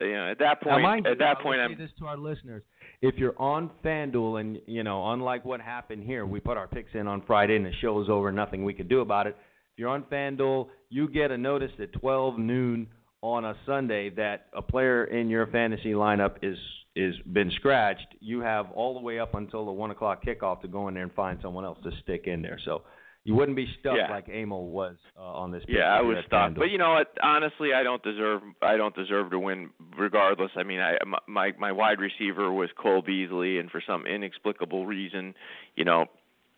[0.01, 2.63] You know, at that point, now, at that I'll point, I'm this to our listeners:
[3.05, 6.95] if you're on FanDuel and you know, unlike what happened here, we put our picks
[6.95, 9.37] in on Friday and the show is over, nothing we could do about it.
[9.73, 12.87] If you're on FanDuel, you get a notice at 12 noon
[13.21, 16.57] on a Sunday that a player in your fantasy lineup is
[16.97, 18.07] is been scratched.
[18.21, 21.03] You have all the way up until the one o'clock kickoff to go in there
[21.03, 22.59] and find someone else to stick in there.
[22.65, 22.85] So
[23.25, 24.11] you wouldn't be stuck Yeah.
[24.11, 25.63] like Emil was uh, on this.
[25.67, 26.55] Yeah, I was stuck.
[26.55, 27.17] But you know what?
[27.23, 28.43] Honestly, I don't deserve.
[28.63, 30.51] I don't deserve to win, regardless.
[30.57, 30.97] I mean, I
[31.27, 35.35] my my wide receiver was Cole Beasley, and for some inexplicable reason,
[35.75, 36.07] you know,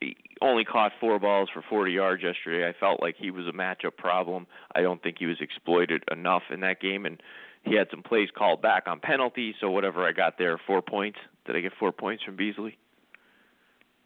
[0.01, 2.69] he only caught four balls for 40 yards yesterday.
[2.69, 4.47] I felt like he was a matchup problem.
[4.75, 7.23] I don't think he was exploited enough in that game, and
[7.63, 9.55] he had some plays called back on penalties.
[9.61, 11.19] So whatever I got there, four points.
[11.47, 12.77] Did I get four points from Beasley?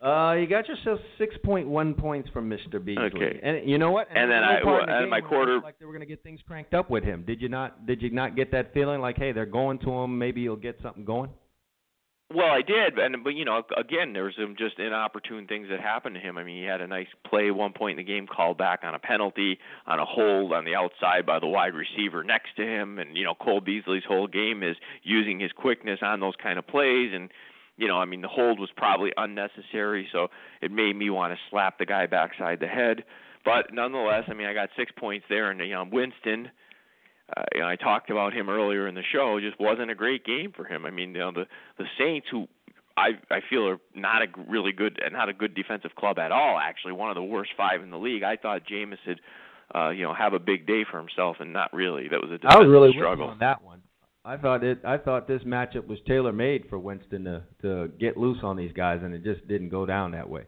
[0.01, 2.83] Uh, you got yourself six point one points from Mr.
[2.83, 3.05] Beasley.
[3.05, 3.39] Okay.
[3.43, 4.09] And you know what?
[4.09, 6.23] And then the I- in the and my quarter- like they were going to get
[6.23, 7.23] things cranked up with him.
[7.27, 7.87] Did you not?
[7.87, 10.19] Did you not get that feeling like, hey, they're going to him?
[10.19, 11.31] Maybe he'll get something going.
[12.33, 15.81] Well, I did, and but you know, again, there was some just inopportune things that
[15.81, 16.39] happened to him.
[16.39, 18.95] I mean, he had a nice play one point in the game, called back on
[18.95, 23.01] a penalty, on a hold on the outside by the wide receiver next to him,
[23.01, 26.67] and you know, Cole Beasley's whole game is using his quickness on those kind of
[26.69, 27.31] plays, and
[27.77, 30.29] you know, I mean, the hold was probably unnecessary, so
[30.61, 33.05] it made me want to slap the guy backside the head.
[33.45, 36.51] But nonetheless, I mean, I got six points there, and you know, Winston
[37.37, 39.39] uh, you know, I talked about him earlier in the show.
[39.41, 40.85] Just wasn't a great game for him.
[40.85, 41.45] I mean, you know, the
[41.79, 42.49] the Saints, who
[42.97, 46.59] I I feel are not a really good, not a good defensive club at all.
[46.59, 48.23] Actually, one of the worst five in the league.
[48.23, 49.21] I thought Jameis had,
[49.75, 52.09] uh, you know, have a big day for himself, and not really.
[52.09, 53.29] That was a I was really struggle.
[53.29, 53.83] on that one.
[54.25, 54.81] I thought it.
[54.85, 58.73] I thought this matchup was tailor made for Winston to to get loose on these
[58.73, 60.45] guys, and it just didn't go down that way.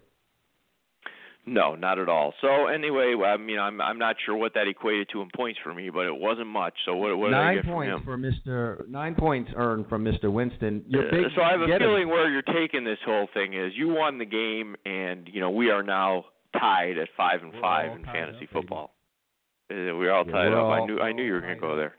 [1.45, 2.35] No, not at all.
[2.41, 5.75] So anyway, I mean, I'm I'm not sure what that equated to in points for
[5.75, 6.75] me, but it wasn't much.
[6.85, 8.35] So what what did I nine get points from him?
[8.45, 8.89] for Mr.
[8.89, 10.33] Nine points earned from Mr.
[10.33, 10.85] Winston.
[10.87, 13.89] Your Uh, so I have a feeling where you're taking this whole thing is you
[13.89, 16.27] won the game, and you know we are now
[16.61, 18.95] tied at five and We're five in fantasy up, football.
[19.69, 20.83] Uh, we're all tied we're up.
[20.83, 21.97] I knew I knew you were going to go there.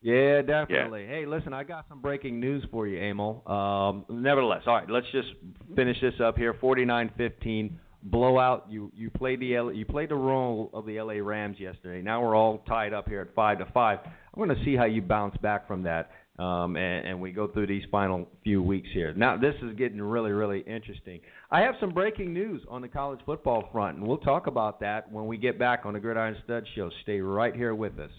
[0.00, 1.06] Yeah, definitely.
[1.06, 3.42] Hey, listen, I got some breaking news for you, Emil.
[3.46, 5.28] Um, nevertheless, all right, let's just
[5.74, 6.54] finish this up here.
[6.60, 8.66] Forty-nine fifteen blowout.
[8.70, 12.00] You you played the L, you played the role of the LA Rams yesterday.
[12.00, 13.98] Now we're all tied up here at five to five.
[14.04, 16.10] I'm going to see how you bounce back from that.
[16.38, 19.12] Um, and, and we go through these final few weeks here.
[19.12, 21.18] Now, this is getting really, really interesting.
[21.50, 25.10] I have some breaking news on the college football front, and we'll talk about that
[25.10, 26.90] when we get back on the Gridiron Stud Show.
[27.02, 28.12] Stay right here with us.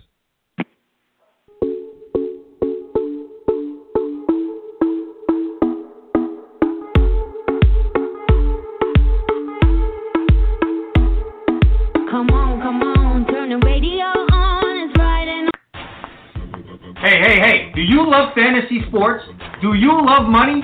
[17.80, 19.24] Do you love fantasy sports?
[19.62, 20.60] Do you love money?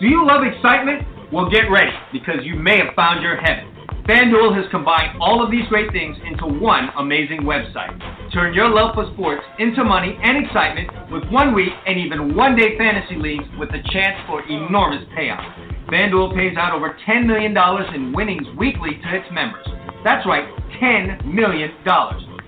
[0.00, 1.04] Do you love excitement?
[1.30, 3.68] Well, get ready because you may have found your heaven.
[4.08, 7.92] FanDuel has combined all of these great things into one amazing website.
[8.32, 12.56] Turn your love for sports into money and excitement with one week and even one
[12.56, 15.44] day fantasy leagues with a chance for enormous payouts.
[15.92, 17.54] FanDuel pays out over $10 million
[17.94, 19.66] in winnings weekly to its members.
[20.02, 20.48] That's right,
[20.80, 21.72] $10 million.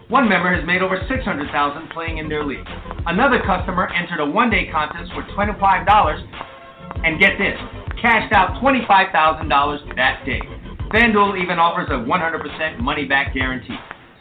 [0.09, 2.67] One member has made over 600,000 playing in their league.
[3.07, 5.59] Another customer entered a one-day contest for $25
[7.03, 7.59] and get this,
[8.01, 10.41] cashed out $25,000 that day.
[10.95, 13.77] FanDuel even offers a 100% money-back guarantee.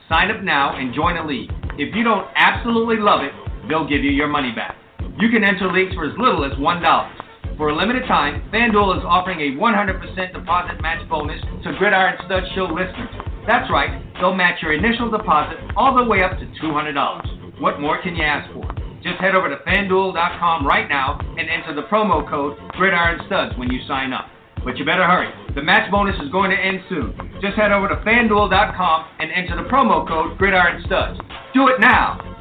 [0.09, 1.51] Sign up now and join a league.
[1.77, 3.33] If you don't absolutely love it,
[3.69, 4.75] they'll give you your money back.
[5.19, 7.57] You can enter leagues for as little as $1.
[7.57, 12.43] For a limited time, FanDuel is offering a 100% deposit match bonus to Gridiron Stud
[12.55, 13.24] Show listeners.
[13.47, 17.61] That's right, they'll match your initial deposit all the way up to $200.
[17.61, 18.65] What more can you ask for?
[19.03, 23.79] Just head over to fanduel.com right now and enter the promo code GridironStuds when you
[23.87, 24.25] sign up.
[24.63, 25.29] But you better hurry.
[25.53, 27.13] The match bonus is going to end soon.
[27.39, 31.21] Just head over to fanduel.com and enter the promo code GridironStuds.
[31.53, 32.34] Do it now.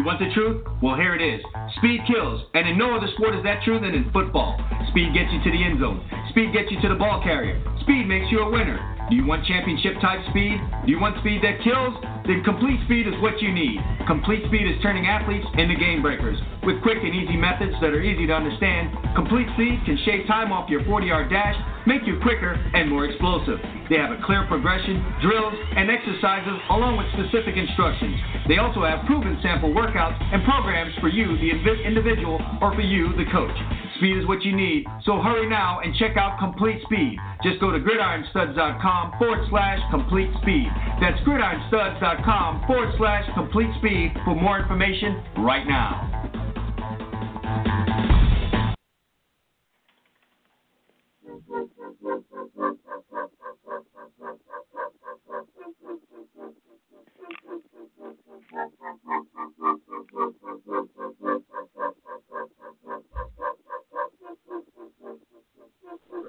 [0.00, 0.64] You want the truth?
[0.80, 1.44] Well, here it is.
[1.76, 4.56] Speed kills, and in no other sport is that true than in football.
[4.88, 6.00] Speed gets you to the end zone.
[6.32, 7.60] Speed gets you to the ball carrier.
[7.84, 8.80] Speed makes you a winner.
[9.12, 10.56] Do you want championship type speed?
[10.56, 11.92] Do you want speed that kills?
[12.24, 13.76] Then complete speed is what you need.
[14.08, 16.40] Complete speed is turning athletes into game breakers.
[16.64, 20.48] With quick and easy methods that are easy to understand, complete speed can shave time
[20.48, 23.58] off your 40 yard dash, make you quicker and more explosive.
[23.90, 28.14] They have a clear progression, drills, and exercises along with specific instructions.
[28.46, 31.50] They also have proven sample workouts and programs for you, the
[31.82, 33.50] individual, or for you, the coach.
[33.98, 37.18] Speed is what you need, so hurry now and check out Complete Speed.
[37.42, 40.70] Just go to gridironstuds.com forward slash complete speed.
[41.02, 46.06] That's gridironstuds.com forward slash complete speed for more information right now.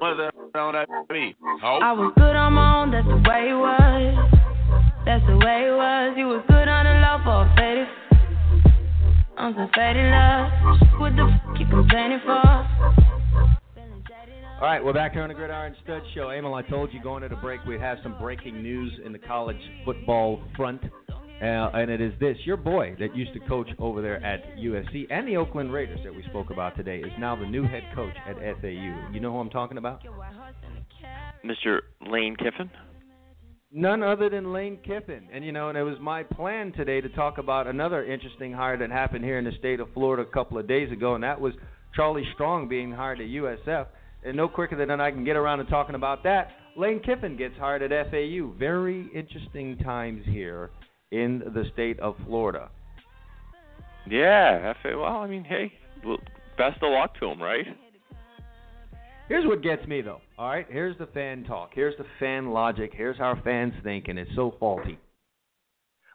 [0.01, 1.35] What the hell that be?
[1.63, 1.77] Oh.
[1.77, 4.17] I was good on my own, that's the way it was.
[5.05, 6.17] That's the way it was.
[6.17, 7.85] You was good on the low for a faded.
[9.37, 10.49] On some faded love.
[10.97, 12.41] What the f you complaining for?
[14.57, 16.31] All right, we're back here on the Gridiron Stud Show.
[16.31, 19.19] Emil, I told you going to the break we'd have some breaking news in the
[19.19, 20.81] college football front.
[21.41, 25.07] Uh, and it is this your boy that used to coach over there at USC
[25.09, 28.13] and the Oakland Raiders that we spoke about today is now the new head coach
[28.27, 29.09] at FAU.
[29.11, 30.03] You know who I'm talking about?
[31.43, 31.79] Mr.
[32.07, 32.69] Lane Kiffin?
[33.71, 35.29] None other than Lane Kiffin.
[35.33, 38.77] And you know, and it was my plan today to talk about another interesting hire
[38.77, 41.41] that happened here in the state of Florida a couple of days ago, and that
[41.41, 41.53] was
[41.95, 43.87] Charlie Strong being hired at USF.
[44.23, 47.57] And no quicker than I can get around to talking about that, Lane Kiffin gets
[47.57, 48.53] hired at FAU.
[48.59, 50.69] Very interesting times here
[51.11, 52.69] in the state of Florida.
[54.09, 55.73] Yeah, FA, well, I mean, hey,
[56.57, 57.65] best of luck to him, right?
[59.27, 60.19] Here's what gets me though.
[60.37, 61.69] All right, here's the fan talk.
[61.73, 62.91] Here's the fan logic.
[62.93, 64.99] Here's how fans think, and it's so faulty.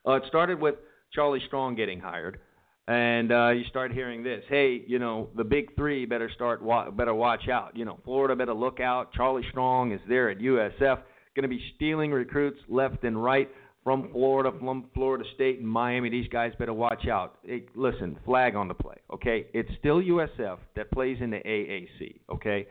[0.06, 0.74] Uh, it started with
[1.12, 2.40] Charlie Strong getting hired,
[2.88, 4.42] and uh, you start hearing this.
[4.48, 7.74] Hey, you know, the big three better start wa- better watch out.
[7.74, 9.12] You know, Florida better look out.
[9.14, 10.98] Charlie Strong is there at USF,
[11.34, 13.48] going to be stealing recruits left and right
[13.86, 16.10] from Florida, from Florida State and Miami.
[16.10, 17.38] These guys better watch out.
[17.44, 18.96] Hey, listen, flag on the play.
[19.14, 22.16] Okay, it's still USF that plays in the AAC.
[22.28, 22.66] Okay.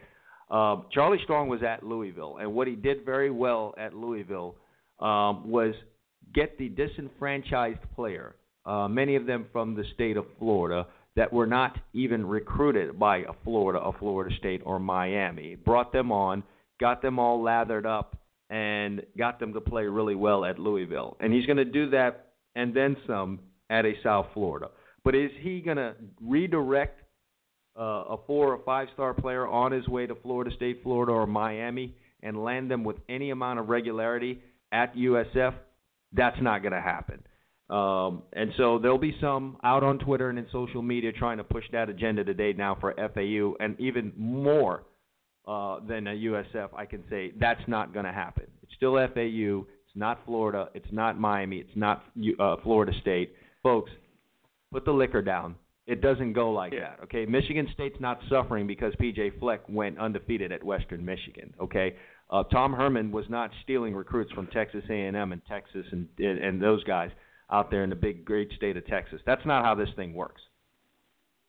[0.52, 4.56] Uh, Charlie Strong was at Louisville, and what he did very well at Louisville
[5.00, 5.74] um, was
[6.34, 8.36] get the disenfranchised player,
[8.66, 10.86] uh, many of them from the state of Florida,
[11.16, 15.56] that were not even recruited by a Florida, a Florida State, or Miami.
[15.56, 16.44] Brought them on,
[16.78, 18.18] got them all lathered up,
[18.50, 21.18] and got them to play really well at Louisville.
[21.20, 23.40] And he's going to do that and then some
[23.70, 24.70] at a South Florida.
[25.04, 27.02] But is he going to redirect
[27.78, 31.28] uh, a four or five star player on his way to Florida State, Florida, or
[31.28, 34.40] Miami and land them with any amount of regularity
[34.72, 35.54] at USF,
[36.14, 37.22] that's not going to happen.
[37.70, 41.44] Um, and so there'll be some out on Twitter and in social media trying to
[41.44, 44.84] push that agenda today now for FAU, and even more
[45.48, 46.70] uh, than a USF.
[46.76, 48.46] I can say that's not going to happen.
[48.64, 49.66] It's still FAU.
[49.86, 50.70] It's not Florida.
[50.74, 51.58] It's not Miami.
[51.58, 52.04] It's not
[52.40, 53.34] uh, Florida State,
[53.64, 53.92] folks.
[54.72, 55.56] Put the liquor down.
[55.88, 56.80] It doesn't go like Yeah.
[56.96, 57.26] that, okay?
[57.28, 61.96] Michigan State's not suffering because PJ Fleck went undefeated at Western Michigan, okay?
[62.32, 66.84] Uh, Tom Herman was not stealing recruits from Texas A&M and Texas and and those
[66.86, 67.12] guys
[67.52, 69.22] out there in the big great state of Texas.
[69.28, 70.42] That's not how this thing works.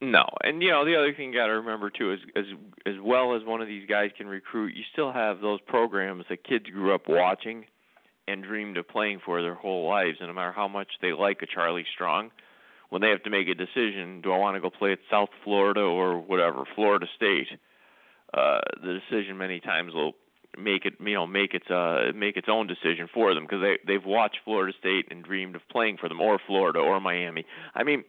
[0.01, 2.45] No, and you know the other thing you got to remember too is as
[2.85, 6.45] as well as one of these guys can recruit, you still have those programs that
[6.45, 7.65] kids grew up watching
[8.29, 10.19] and dreamed of playing for their whole lives.
[10.21, 12.31] And no matter how much they like a Charlie Strong,
[12.91, 15.31] when they have to make a decision, do I want to go play at South
[15.45, 17.49] Florida or whatever, Florida State?
[18.35, 20.13] Uh, the decision many times will
[20.59, 23.79] make it you know make its uh make its own decision for them because they
[23.87, 27.47] they've watched Florida State and dreamed of playing for them or Florida or Miami.
[27.75, 28.05] I mean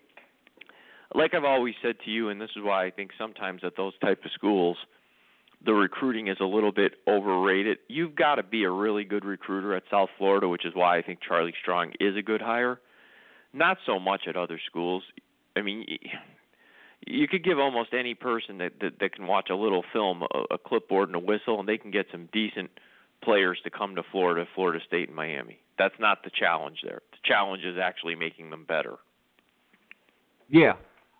[1.16, 3.97] like I've always said to you, and this is why I think sometimes at those
[3.99, 4.78] type of schools,
[5.66, 7.80] the recruiting is a little bit overrated.
[7.88, 11.01] You've got to be a really good recruiter at South Florida, which is why I
[11.01, 12.80] think Charlie Strong is a good hire.
[13.53, 15.03] Not so much at other schools.
[15.55, 15.86] I mean,
[17.05, 20.55] you could give almost any person that that, that can watch a little film a,
[20.55, 22.70] a clipboard and a whistle, and they can get some decent
[23.24, 25.60] players to come to Florida, Florida State, and Miami.
[25.80, 27.01] That's not the challenge there.
[27.12, 28.97] The challenge is actually making them better.
[30.49, 30.74] Yeah,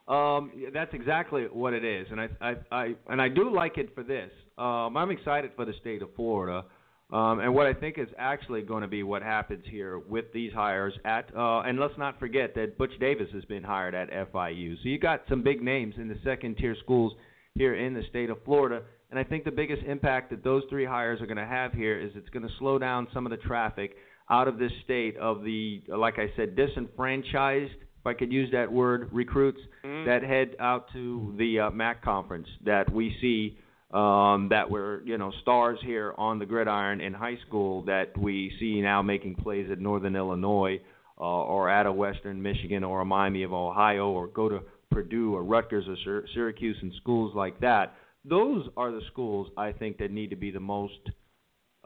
[0.08, 3.94] um, that's exactly what it is, and I, I, I, and I do like it
[3.94, 4.32] for this.
[4.58, 6.64] Um, I'm excited for the state of Florida,
[7.12, 10.52] um, and what I think is actually going to be what happens here with these
[10.54, 14.76] hires at, uh, and let's not forget that Butch Davis has been hired at FIU.
[14.82, 17.14] So you got some big names in the second tier schools
[17.56, 18.84] here in the state of Florida.
[19.10, 21.98] And I think the biggest impact that those three hires are going to have here
[21.98, 23.96] is it's going to slow down some of the traffic
[24.30, 27.72] out of this state of the, like I said, disenfranchised,
[28.08, 29.60] I could use that word, recruits
[30.06, 33.58] that head out to the uh, MAC conference that we see
[33.92, 38.52] um, that were, you know, stars here on the gridiron in high school that we
[38.60, 40.80] see now making plays at Northern Illinois
[41.20, 44.60] uh, or at a Western Michigan or a Miami of Ohio or go to
[44.92, 47.96] Purdue or Rutgers or Syr- Syracuse and schools like that.
[48.26, 51.00] Those are the schools I think that need to be the most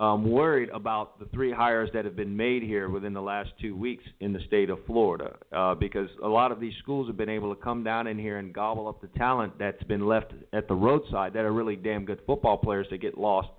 [0.02, 3.76] um, worried about the three hires that have been made here within the last two
[3.76, 7.30] weeks in the state of Florida, uh, because a lot of these schools have been
[7.30, 10.68] able to come down in here and gobble up the talent that's been left at
[10.68, 13.50] the roadside that are really damn good football players that get lost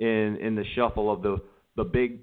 [0.00, 1.36] in in the shuffle of the
[1.76, 2.18] the big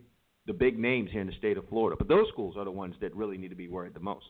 [0.48, 1.96] the big names here in the state of Florida.
[1.98, 4.26] But those schools are the ones that really need to be worried the most.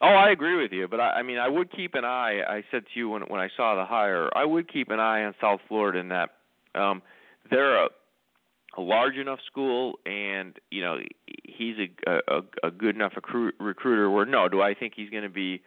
[0.00, 2.40] Oh, I agree with you, but I, I mean, I would keep an eye.
[2.48, 5.24] I said to you when when I saw the hire, I would keep an eye
[5.24, 6.30] on South Florida in that
[6.74, 7.02] um,
[7.50, 7.88] they're a,
[8.76, 10.98] a large enough school, and you know
[11.44, 14.10] he's a a, a good enough recruit, recruiter.
[14.10, 15.62] Where no, do I think he's going to be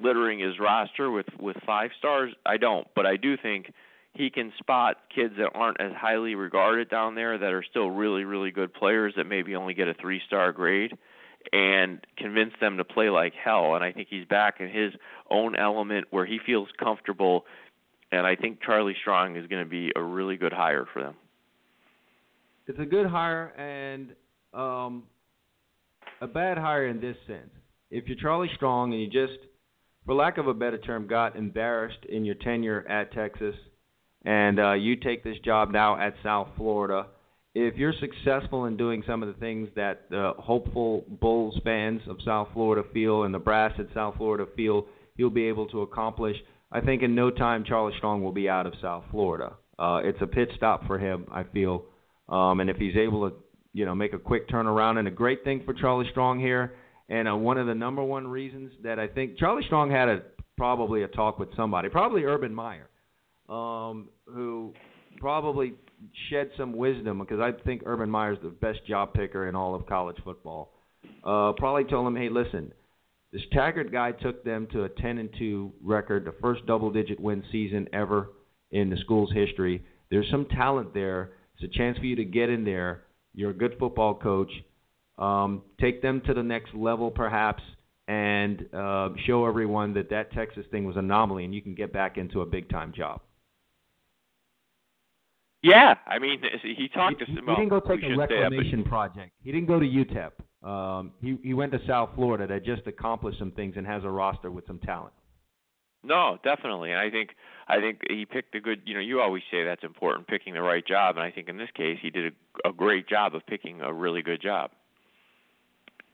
[0.00, 2.32] littering his roster with with five stars?
[2.46, 3.72] I don't, but I do think
[4.14, 8.24] he can spot kids that aren't as highly regarded down there that are still really
[8.24, 10.96] really good players that maybe only get a three star grade
[11.52, 13.74] and convince them to play like hell.
[13.74, 14.92] And I think he's back in his
[15.30, 17.46] own element where he feels comfortable.
[18.10, 21.14] And I think Charlie Strong is going to be a really good hire for them.
[22.68, 24.14] It's a good hire and
[24.52, 25.04] um,
[26.20, 27.50] a bad hire in this sense.
[27.90, 29.38] If you're Charlie Strong and you just,
[30.04, 33.54] for lack of a better term, got embarrassed in your tenure at Texas,
[34.26, 37.06] and uh, you take this job now at South Florida,
[37.54, 42.18] if you're successful in doing some of the things that the hopeful Bulls fans of
[42.22, 44.84] South Florida feel and the brass at South Florida feel
[45.16, 46.36] he'll be able to accomplish,
[46.70, 49.54] I think in no time Charlie Strong will be out of South Florida.
[49.78, 51.86] Uh, it's a pit stop for him, I feel.
[52.28, 53.36] Um, and if he's able to,
[53.72, 56.74] you know, make a quick turnaround, and a great thing for Charlie Strong here,
[57.08, 60.22] and uh, one of the number one reasons that I think Charlie Strong had a
[60.56, 62.88] probably a talk with somebody, probably Urban Meyer,
[63.48, 64.74] um, who
[65.20, 65.74] probably
[66.30, 69.86] shed some wisdom because I think Urban Meyer's the best job picker in all of
[69.86, 70.72] college football.
[71.24, 72.72] Uh, probably told him, hey, listen,
[73.32, 77.42] this Taggart guy took them to a 10 and 2 record, the first double-digit win
[77.52, 78.30] season ever
[78.70, 79.82] in the school's history.
[80.10, 81.32] There's some talent there.
[81.60, 83.04] It's a chance for you to get in there.
[83.34, 84.50] You're a good football coach.
[85.18, 87.62] Um, take them to the next level, perhaps,
[88.06, 92.16] and uh, show everyone that that Texas thing was anomaly, and you can get back
[92.16, 93.20] into a big-time job.
[95.62, 97.46] Yeah, I mean, he talked he, to he, some.
[97.48, 99.32] he didn't go take a say but- reclamation project.
[99.42, 100.30] He didn't go to UTEP.
[100.66, 104.10] Um, he he went to South Florida that just accomplished some things and has a
[104.10, 105.12] roster with some talent.
[106.02, 106.90] No, definitely.
[106.92, 107.30] And I think
[107.66, 108.82] I think he picked a good.
[108.84, 111.56] You know, you always say that's important, picking the right job, and I think in
[111.58, 112.32] this case he did
[112.64, 114.70] a, a great job of picking a really good job.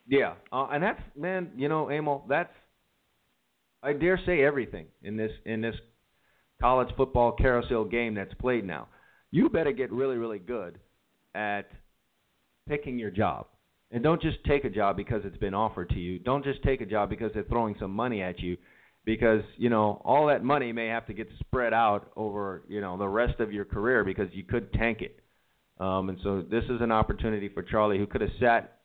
[0.07, 2.53] Yeah, uh, and that's man, you know, Emil, that's
[3.83, 5.77] I dare say everything in this in this
[6.61, 8.89] college football carousel game that's played now.
[9.31, 10.79] You better get really, really good
[11.35, 11.71] at
[12.69, 13.47] picking your job.
[13.91, 16.19] And don't just take a job because it's been offered to you.
[16.19, 18.57] Don't just take a job because they're throwing some money at you
[19.05, 22.97] because, you know, all that money may have to get spread out over, you know,
[22.97, 25.21] the rest of your career because you could tank it.
[25.79, 28.79] Um, and so this is an opportunity for Charlie who could have sat,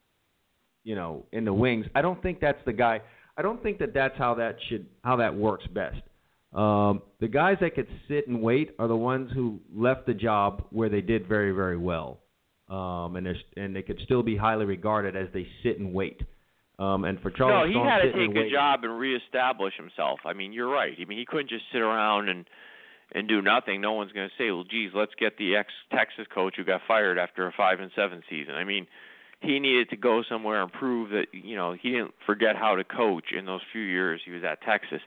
[0.84, 1.86] you know, in the wings.
[1.96, 3.02] I don't think that's the guy.
[3.38, 6.02] I don't think that that's how that should how that works best.
[6.54, 10.66] Um, the guys that could sit and wait are the ones who left the job
[10.72, 12.20] where they did very very well
[12.70, 13.28] um, and
[13.58, 16.22] and they could still be highly regarded as they sit and wait.
[16.80, 20.22] Um, and for Charlie no, he had to take a wait- job and reestablish himself.
[20.26, 20.96] I mean, you're right.
[21.00, 22.46] I mean, he couldn't just sit around and
[23.12, 23.82] and do nothing.
[23.82, 27.18] No one's going to say, "Well, geez, let's get the ex-Texas coach who got fired
[27.18, 28.88] after a five and seven season." I mean,
[29.42, 32.84] he needed to go somewhere and prove that you know he didn't forget how to
[32.84, 35.02] coach in those few years he was at Texas.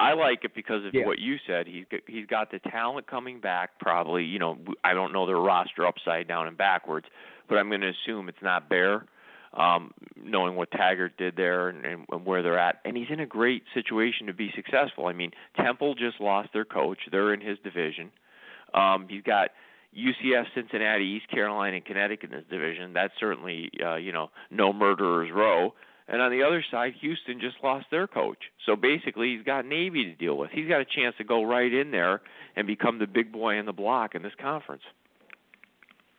[0.00, 1.06] I like it because of Yeah.
[1.06, 1.66] what you said.
[1.66, 3.80] He's got, he's got the talent coming back.
[3.80, 7.06] Probably, you know, I don't know their roster upside down and backwards,
[7.48, 9.06] but I'm going to assume it's not bare.
[9.54, 9.92] Um,
[10.22, 13.62] knowing what Taggart did there and, and, where they're at, and he's in a great
[13.72, 15.06] situation to be successful.
[15.06, 18.10] I mean, Temple just lost their coach; they're in his division.
[18.74, 19.48] Um, he's got
[19.96, 22.92] UCF, Cincinnati, East Carolina, and Connecticut in his division.
[22.92, 25.72] That's certainly, uh, you know, no murderer's row.
[26.08, 28.38] And on the other side, Houston just lost their coach.
[28.64, 30.50] So basically, he's got Navy to deal with.
[30.50, 32.22] He's got a chance to go right in there
[32.56, 34.82] and become the big boy in the block in this conference.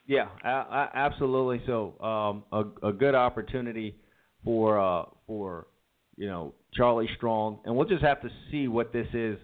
[0.10, 1.62] Yeah, absolutely.
[1.68, 3.96] So um, a, a good opportunity
[4.44, 5.68] for uh, for
[6.18, 9.38] you know Charlie Strong, and we'll just have to see what this is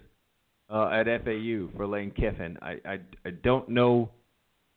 [0.67, 2.57] uh, at FAU for Lane Kiffin.
[2.63, 4.09] I, I I don't know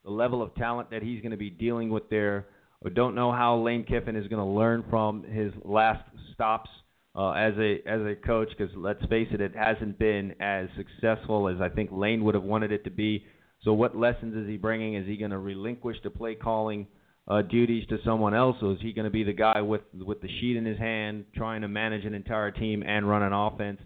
[0.04, 2.44] the level of talent that he's going to be dealing with there,
[2.82, 6.04] or don't know how Lane Kiffin is going to learn from his last
[6.34, 6.68] stops
[7.14, 8.50] uh, as a as a coach.
[8.50, 12.44] Because let's face it, it hasn't been as successful as I think Lane would have
[12.44, 13.24] wanted it to be.
[13.62, 14.94] So what lessons is he bringing?
[14.94, 16.86] Is he going to relinquish the play calling
[17.26, 20.20] uh, duties to someone else, or is he going to be the guy with with
[20.22, 23.80] the sheet in his hand, trying to manage an entire team and run an offense?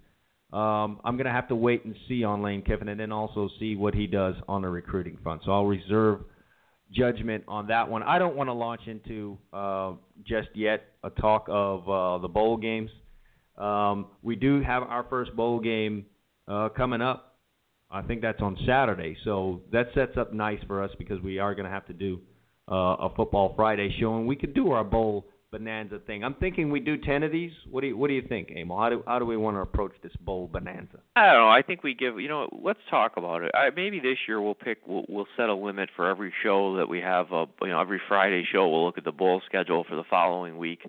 [0.53, 3.49] Um, I'm going to have to wait and see on Lane Kiffin, and then also
[3.59, 5.43] see what he does on the recruiting front.
[5.45, 6.21] So I'll reserve
[6.93, 8.03] judgment on that one.
[8.03, 9.95] I don't want to launch into uh,
[10.27, 12.91] just yet a talk of uh, the bowl games.
[13.57, 16.07] Um, we do have our first bowl game
[16.47, 17.32] uh, coming up.
[17.93, 21.55] I think that's on Saturday, so that sets up nice for us because we are
[21.55, 22.21] going to have to do
[22.71, 26.25] uh, a football Friday show, and we could do our bowl bonanza thing.
[26.25, 27.53] I'm thinking we do ten of these.
[27.71, 28.79] What do you What do you think, Emil?
[28.79, 31.01] How do How do we want to approach this bowl bonanza?
[31.15, 31.51] I don't know.
[31.51, 32.19] I think we give.
[32.19, 33.51] You know, let's talk about it.
[33.55, 34.79] I, maybe this year we'll pick.
[34.87, 37.33] We'll, we'll set a limit for every show that we have.
[37.33, 40.57] Uh, you know, every Friday show we'll look at the bowl schedule for the following
[40.57, 40.81] week,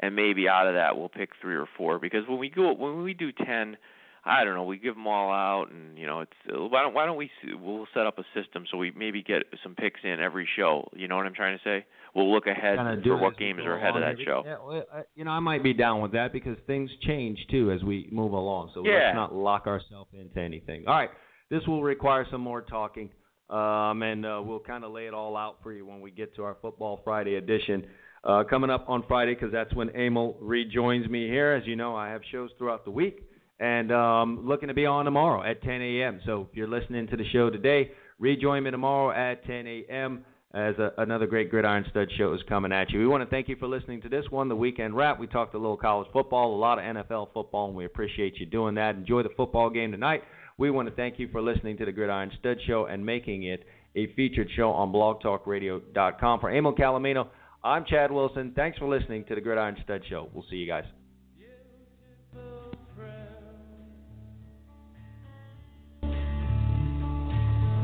[0.00, 1.98] and maybe out of that we'll pick three or four.
[1.98, 3.76] Because when we go, when we do ten,
[4.24, 4.62] I don't know.
[4.62, 7.28] We give them all out, and you know, it's uh, why don't why don't we
[7.60, 10.88] we'll set up a system so we maybe get some picks in every show.
[10.94, 11.84] You know what I'm trying to say?
[12.14, 14.42] We'll look ahead for what games are ahead of that Maybe- show.
[14.44, 17.72] Yeah, well, I, you know, I might be down with that because things change too
[17.72, 18.70] as we move along.
[18.74, 19.06] So Yeah.
[19.06, 20.84] let's not lock ourselves into anything.
[20.86, 21.10] All right,
[21.50, 23.10] this will require some more talking,
[23.50, 26.34] um, and uh, we'll kind of lay it all out for you when we get
[26.36, 27.86] to our Football Friday edition.
[28.24, 31.54] Uh, coming up on Friday, because that's when Emil rejoins me here.
[31.54, 33.20] As you know, I have shows throughout the week,
[33.62, 36.20] and um, looking to be on tomorrow at 10 a.m.
[36.26, 40.24] So if you're listening to the show today, rejoin me tomorrow at 10 a.m.
[40.52, 42.98] as a, another great Gridiron Stud show is coming at you.
[42.98, 45.20] We want to thank you for listening to this one, the Weekend Wrap.
[45.20, 48.46] We talked a little college football, a lot of NFL football, and we appreciate you
[48.46, 48.96] doing that.
[48.96, 50.22] Enjoy the football game tonight.
[50.58, 53.62] We want to thank you for listening to the Gridiron Stud Show and making it
[53.94, 56.40] a featured show on blogtalkradio.com.
[56.40, 57.28] For Emil Calomino,
[57.62, 58.54] I'm Chad Wilson.
[58.56, 60.28] Thanks for listening to the Gridiron Stud Show.
[60.34, 60.84] We'll see you guys.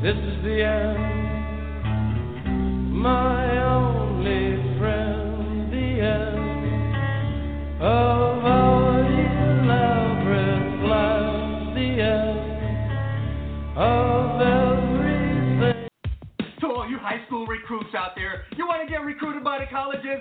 [0.01, 1.83] This is the end,
[2.93, 6.95] my only friend, the end
[7.83, 9.01] of our
[9.61, 10.79] elaborate
[11.75, 12.39] the end
[13.77, 15.89] of everything.
[16.61, 19.67] To all you high school recruits out there, you want to get recruited by the
[19.69, 20.21] colleges?